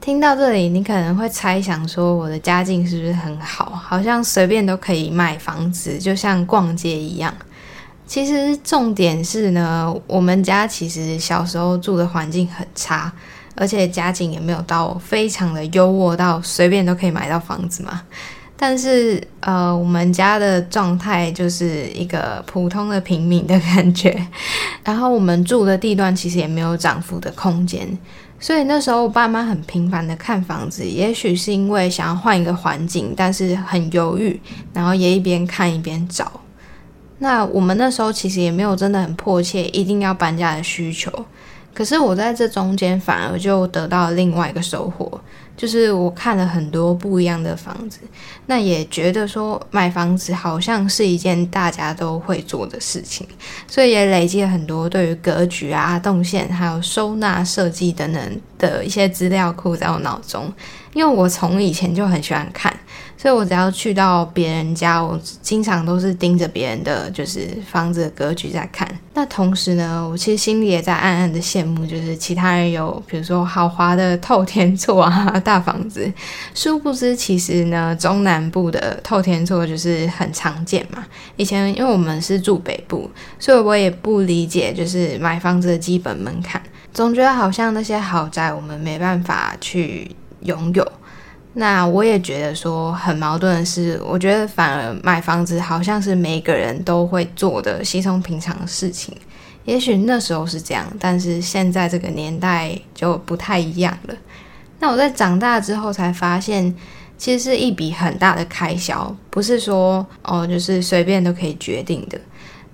[0.00, 3.70] 听到这里，你可能会猜想说，我的家境是不是很好？
[3.70, 7.34] 好像随便都可以买房子，就像逛街一样。
[8.06, 13.10] 其实重点是呢，我们家其实小时候住的环境很差。
[13.54, 18.02] 而且家境也没有到非常的优渥到随便都可以买到房子嘛，
[18.56, 24.26] 但是呃，我们家的状态就是一个普通的平民的感觉，
[24.84, 27.86] 然后我们住的地段其实也没有涨幅的空间，
[28.40, 34.40] 所以那时候我爸妈很频繁的看房子，也许是因为想要换一个环境，但是很犹豫，
[34.72, 36.40] 然后也一边看一边找。
[37.18, 41.10] 那我们那时候其实也没有真的很迫切一定要搬家的需求。
[41.74, 45.20] 可是我在这中间反而就得到另外一个收获，
[45.56, 47.98] 就是我看了很多不一样的房子，
[48.46, 53.26] 那也觉得说买房子好像是一件大家都会做的事情，
[53.66, 60.52] 所以也累积了很多对于格局啊、动线还有收纳设计等等的一些资料库在我脑中，
[60.92, 62.72] 因为我从以前就很喜欢看。
[63.24, 68.86] 所以我只要去到别人家，我经常都是盯着别人的就是房子的格局在看。
[69.14, 76.12] 那同时呢，我其实心里也在暗暗的羡慕，就是其他人有比如说豪华的透天厝啊、大房子。
[76.54, 81.02] 殊不知，其实呢，中南部的透天厝就是很常见嘛。
[81.36, 86.60] 以前因为我们是住北部，所以我也不理解就是买房子的基本门槛，
[86.92, 90.92] 总觉得好像那些豪宅我们没办法去拥有。
[91.56, 99.16] 那我也觉得说很矛盾的是，我觉得反而买房子好像是每个人都会做的稀松平常的事情。
[99.64, 104.14] 也许那时候是这样，但是现在这个年代就不太一样了。
[104.80, 106.74] 那我在长大之后才发现，
[107.16, 112.20] 其实是一笔很大的开销，不是说哦就是随便都可以决定的。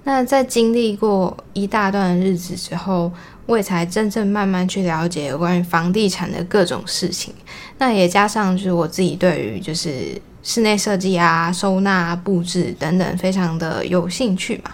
[0.04, 3.12] 那在经历过一大段日子之后。
[3.46, 7.34] 我也才真正慢慢去了解有关于房地产的各种事情，
[7.80, 14.70] 那也加上就是我自己对于就是室内设计啊、收纳布置等等非常的有兴趣嘛。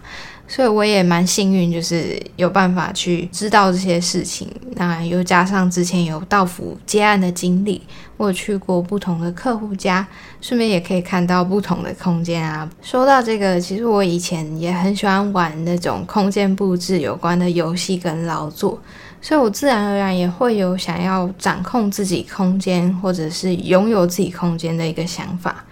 [0.48, 4.48] 所以我也蛮幸运，就是有办法去知道这些事情。
[4.74, 7.82] 那又加上之前有到府接案的经历，
[8.16, 10.06] 我去过不同的客户家，
[10.40, 12.68] 顺便也可以看到不同的空间啊。
[12.80, 18.80] 说到这个，其实我以前也很喜欢玩那种空间布置有关的游戏跟劳作，
[19.26, 25.64] 所以我自然而然也会有想要掌控自己空间，或者是拥有自己空间的一个想法。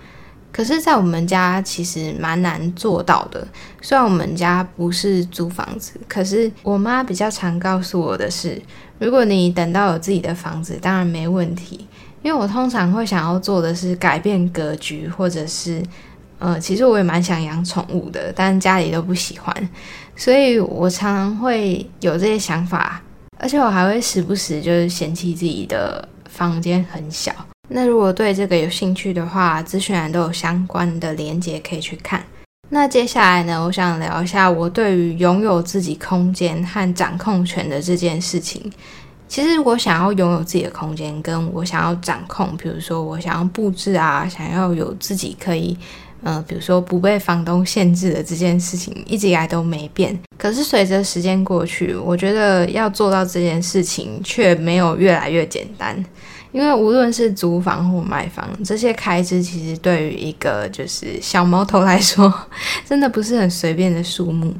[0.50, 3.46] 可是，在我们家其实蛮难做到的。
[3.80, 8.60] 虽然我们家不是租房子，可是我妈比较常告诉我的是，
[8.98, 11.86] 如果你等到有自己的房子，当然没问题。
[12.24, 15.80] 因为我通常会想要做的是改变格局，或者是，
[16.40, 19.54] 呃，其实我也蛮想养宠物的，但家里都不喜欢，
[20.16, 23.00] 所以我常常会有这些想法，
[23.38, 27.32] 而且我还会时不时就是嫌弃自己的房间很小。
[27.68, 32.22] 那如果对这个有兴趣的话，资讯栏都有相关的连接可以去看。
[32.70, 38.72] 那接下来呢，我想聊一下我对于拥有自己空间和掌控权的这件事情。
[39.26, 45.76] 其实，我想要拥有自己的空间，跟我想要掌控，比如说我想要布置啊，想要有自己可以，
[46.24, 50.18] 呃，比如说不被房东限制的这件事情，一直以来都没变。
[50.38, 56.02] 可是随着时间过去，我觉得要做到这件事情，却没有越来越简单。
[56.50, 62.32] 因为无论是租房或买房，这些开支其实对于一个就是小毛头来说，
[62.88, 64.54] 真的不是很随便的数目。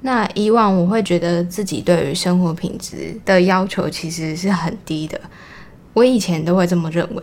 [0.00, 5.20] 那以往我会觉得自己对于生活品质的要求其实是很低的，
[5.92, 7.22] 我以前都会这么认为。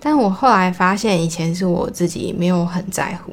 [0.00, 3.32] 但我后来发现，以前是我自己没有很在乎，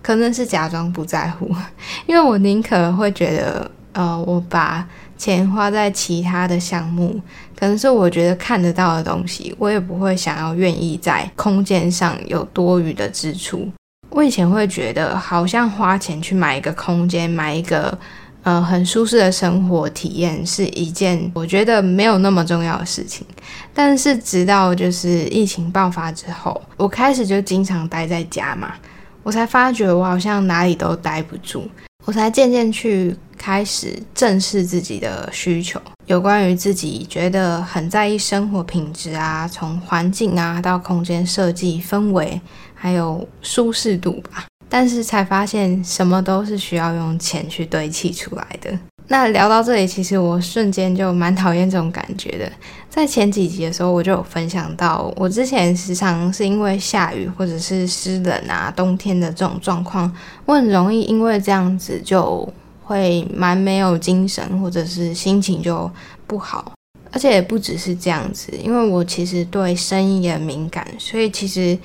[0.00, 1.50] 可能是假装不在乎，
[2.06, 4.86] 因为我宁可会觉得，呃，我把。
[5.18, 7.20] 钱花在其他的项目，
[7.56, 13.70] 可能是我觉得看得到的东西，我也不会想要愿意在空间上有多余的支出。
[14.10, 17.96] 我以前会觉得，好像花钱去买一个空间，买一个
[18.42, 23.26] 呃很舒适的生活体验，是一件我觉得没有那么重要的事情。
[23.74, 28.74] 但是直到就是疫情爆发之后，我开始就经常待在家嘛，
[29.22, 31.68] 我才发觉我好像哪里都待不住。
[32.04, 42.40] 我才渐渐去开始正视自己的需求，有关于自己觉得很在意生活品质啊，从环境啊到空间设计氛围，
[42.74, 44.46] 还有舒适度吧。
[44.72, 48.72] 但是才发现什么都是需要用钱去堆砌出来的。
[49.08, 52.50] 那聊到这里，其实我瞬间就蛮讨厌这种感觉的。
[52.88, 60.10] 在前几集的时候，我就有分享到，我之前时常是因为下雨或者是湿冷啊，冬天的这种状况，
[60.46, 62.50] 我很容易因为这样子就
[62.82, 65.90] 会蛮没有精神，或者是心情就
[66.26, 66.72] 不好。
[67.14, 71.76] 而且也不只是这样子，因为我其实对声音也敏感，所以其实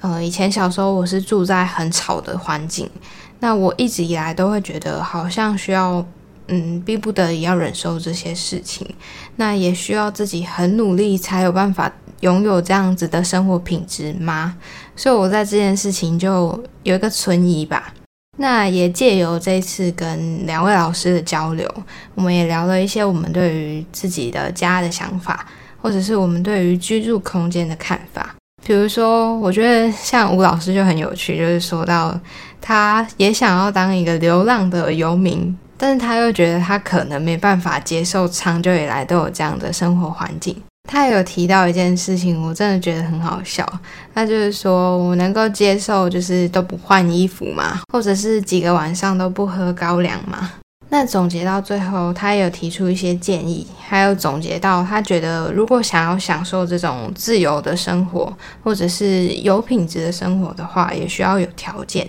[0.00, 2.88] 呃，以前小时候我是住在很吵的环境，
[3.38, 6.04] 那我一直以来都会觉得好像需要。
[6.52, 8.84] 嗯，逼不得已要忍受这些事情，
[9.36, 11.88] 那也需要自己很努力才有办法
[12.22, 14.56] 拥有这样子的生活品质吗？
[14.96, 17.94] 所以我在这件事情就有一个存疑吧。
[18.38, 21.72] 那也借由这次跟两位老师的交流，
[22.16, 25.46] 我们也聊了一些我们对于自己的家的想法，
[25.80, 28.34] 或者是我们对于居住空间的看法。
[28.70, 32.16] 比如说，我觉得像吴老师就很有趣，就是说到
[32.60, 35.58] 他也想要当一个流浪的游民。
[35.76, 40.56] 但是他又觉得他可能没办法接受长久以来都有这样的生活环境。
[40.88, 43.66] 他也有提到一件事情，我真的觉得很好笑。
[44.14, 50.48] 那就是说我能够接受，就是都不换衣服嘛，或者是几个晚上都不喝高粱嘛。
[50.92, 62.06] 那总结到最后，他也有提出一些建议，还有总结到他觉得，如果想要享受这种自由的生活，或者是有品质的生活的话，也需要有条件。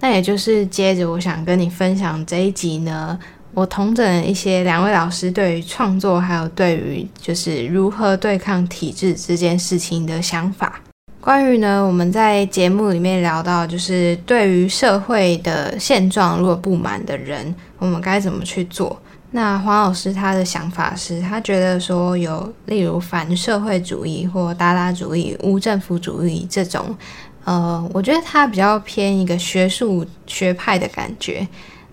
[0.00, 3.18] 那也就是接着，我想跟你分享这一集呢，
[3.52, 10.80] 我同整一些两位老师对于创作，还有对于就是如何对抗体制这件事情的想法。
[11.26, 18.96] 关于呢，我们在节目里面聊到，就是对于社会的现状如果不满的人，我们该怎么去做？
[19.32, 26.96] 那黄老师他的想法是，他觉得说有例如反社会主义或达达主义、无政府主义这种。
[27.42, 31.44] 呃，我觉得他比较偏一个学术学派的感觉。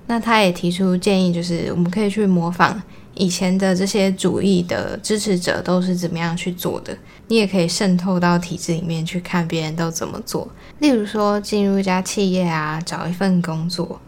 [0.05, 2.79] 那他也提出建议，就是我们可以去模仿
[3.15, 6.97] 以前的这些主义的支持者都是怎么样去做的。
[7.27, 10.47] 你也可以渗透到体制里面去看别人都怎么做。
[10.79, 13.99] 例如说，进入一家企业啊，找一份工作，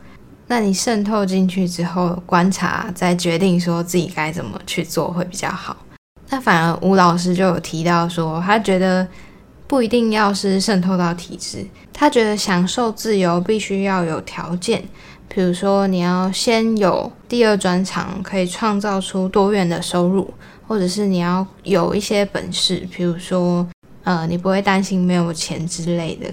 [0.47, 5.77] 那你渗透进去之后，观察再决定说自己该怎么去做会比较好。
[6.29, 9.07] 那反而吴老师就有提到说，他觉得。
[9.67, 14.83] 不一定要是渗透到体制，他觉得享受自由必须要有条件，
[15.27, 20.33] 比如说你要先有第二专长，可以创造出多元的收入，
[20.67, 23.67] 或者是你要有一些本事，比如说
[24.03, 26.27] 呃你不会担心没有钱之类的。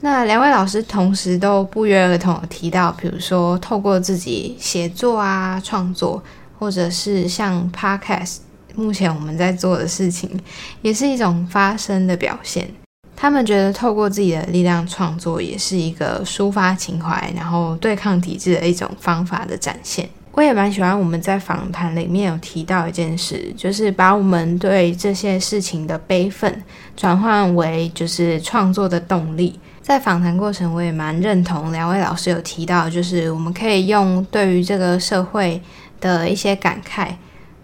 [0.00, 6.22] 那两位老师同时都不约而同提到，比如说透过自己写作啊创作，
[6.58, 8.38] 或者是像 Podcast。
[8.74, 10.38] 目前我们在做的事情，
[10.82, 12.68] 也是一种发声的表现。
[13.16, 20.06] 他们觉得透过自己的力量创作，也是一个抒发情怀，然后对抗体制的一种方法的展现。
[20.32, 26.62] 我也蛮喜欢我们在访谈里面有提到一件事，就是把我们对这些事情的悲愤
[26.94, 29.58] 转换为就是创作的动力。
[29.80, 35.62] 在访谈过程，我也蛮认同两位老师有提到，就是我们可以用对于这个社会
[36.00, 37.08] 的一些感慨。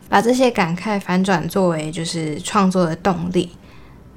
[0.09, 3.51] 把这些感慨反转作为就是创作的动力。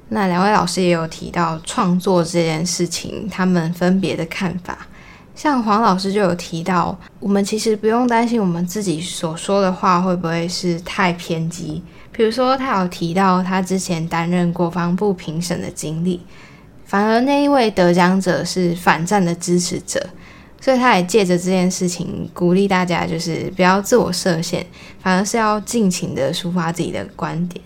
[0.08, 4.86] 那两位老师也有提到创作这件事情，他们分别的看法。
[5.34, 11.82] 像黄老师就有提到，我们其实不用担心我们自己所说的话会不会是太偏激。
[12.12, 16.20] 比如说，他有提到他之前担任国防部评审的经历，
[16.86, 20.02] 反而那一位得奖者是反战的支持者。
[20.58, 24.66] 所以他也借着这件事情鼓励大家，就是不要自我设限，
[25.02, 27.62] 反而是要尽情的抒发自己的观点。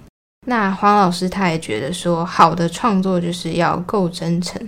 [0.47, 4.61] 那黄老师他也觉得说，好的创作就是要够真诚。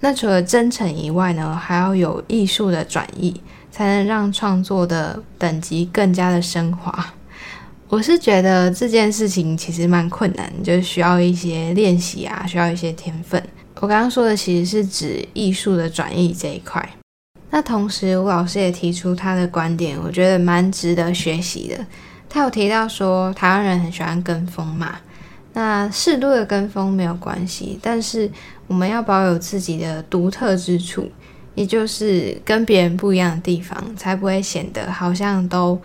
[0.00, 3.38] 那除了真诚以外呢，还要有艺术的转译，
[3.70, 7.12] 才能让创作的等级更加的升华。
[7.88, 13.42] 我是觉得这件事情其实蛮困难，就是需要一些练习啊，需要一些天分。
[13.80, 16.88] 我刚刚说的其实是指艺术的转译这一块。
[17.50, 21.84] 那同时，吴老师也提出他的观点，我觉得蛮值得学习的。
[22.32, 25.00] 他有提到说，台湾人很喜欢跟风嘛，
[25.52, 28.30] 那适度的跟风没有关系，但是
[28.68, 31.10] 我们要保有自己的独特之处，
[31.56, 35.76] 也就是跟别人不一样的地方，才不会显得好像都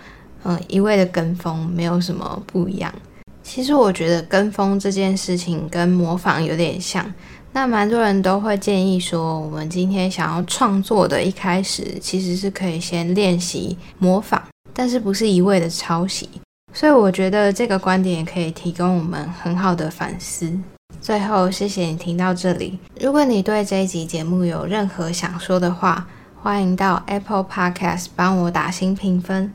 [0.43, 2.93] 嗯一味的跟风，没有什么不一样。
[3.41, 7.12] 其实我觉得跟风这件事情跟模仿有点像。
[7.54, 14.41] 那蛮多人都会建议说，我们今天想要创作的一开始，其实是可以先练习模仿，
[14.76, 16.30] 但是不是一味的抄袭。
[16.73, 20.51] 所以我觉得这个观点也可以提供我们很好的反思。
[20.99, 22.78] 最后，谢谢你听到这里。
[22.99, 26.05] 如果你对这一集节目有任何想说的话，
[26.41, 29.53] 欢迎到 Apple Podcast 帮我打新评分。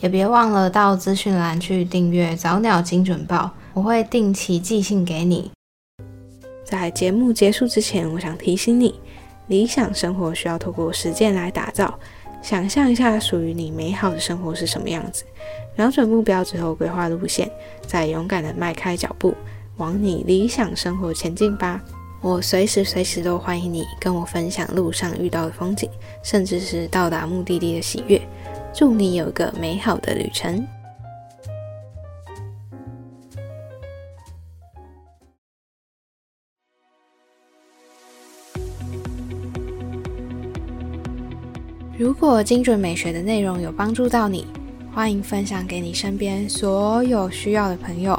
[0.00, 5.50] 也别忘了到资讯栏去订阅早鸟精准报，我会定期寄信给你。
[6.64, 8.98] 在节目结束之前，我想提醒你，
[9.48, 11.98] 理想生活需要透过实践来打造。
[12.42, 15.24] 想象一下属于你美好的生活是什么样子，
[15.76, 17.50] 瞄准目标之后规划路线，
[17.86, 19.34] 再勇敢的迈开脚步，
[19.76, 21.80] 往你理想生活前进吧。
[22.22, 25.88] 我随时随时都欢迎你跟我分享路上遇到的风景，
[26.22, 28.20] 甚至是到达目的地的喜悦。
[28.74, 30.66] 祝你有个美好的旅程。
[42.00, 44.46] 如果精准美学的内容有帮助到你，
[44.90, 48.18] 欢迎分享给你身边所有需要的朋友。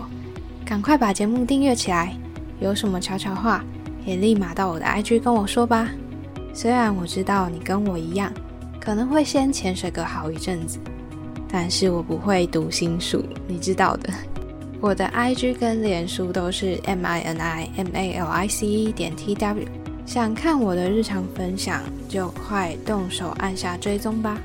[0.63, 2.15] 赶快把节目订阅起来，
[2.59, 3.65] 有什么悄悄话
[4.05, 5.89] 也立马到我的 IG 跟我说吧。
[6.53, 8.32] 虽然我知道你跟我一样，
[8.79, 10.77] 可能会先潜水个好一阵子。
[11.49, 14.13] 但是我不会读心术，你知道的。
[14.79, 19.65] 我的 IG 跟脸书都是 M I N I M A L I C E 点 T W，
[20.06, 24.38] 想看我的日常分享，就快动手按下追踪吧。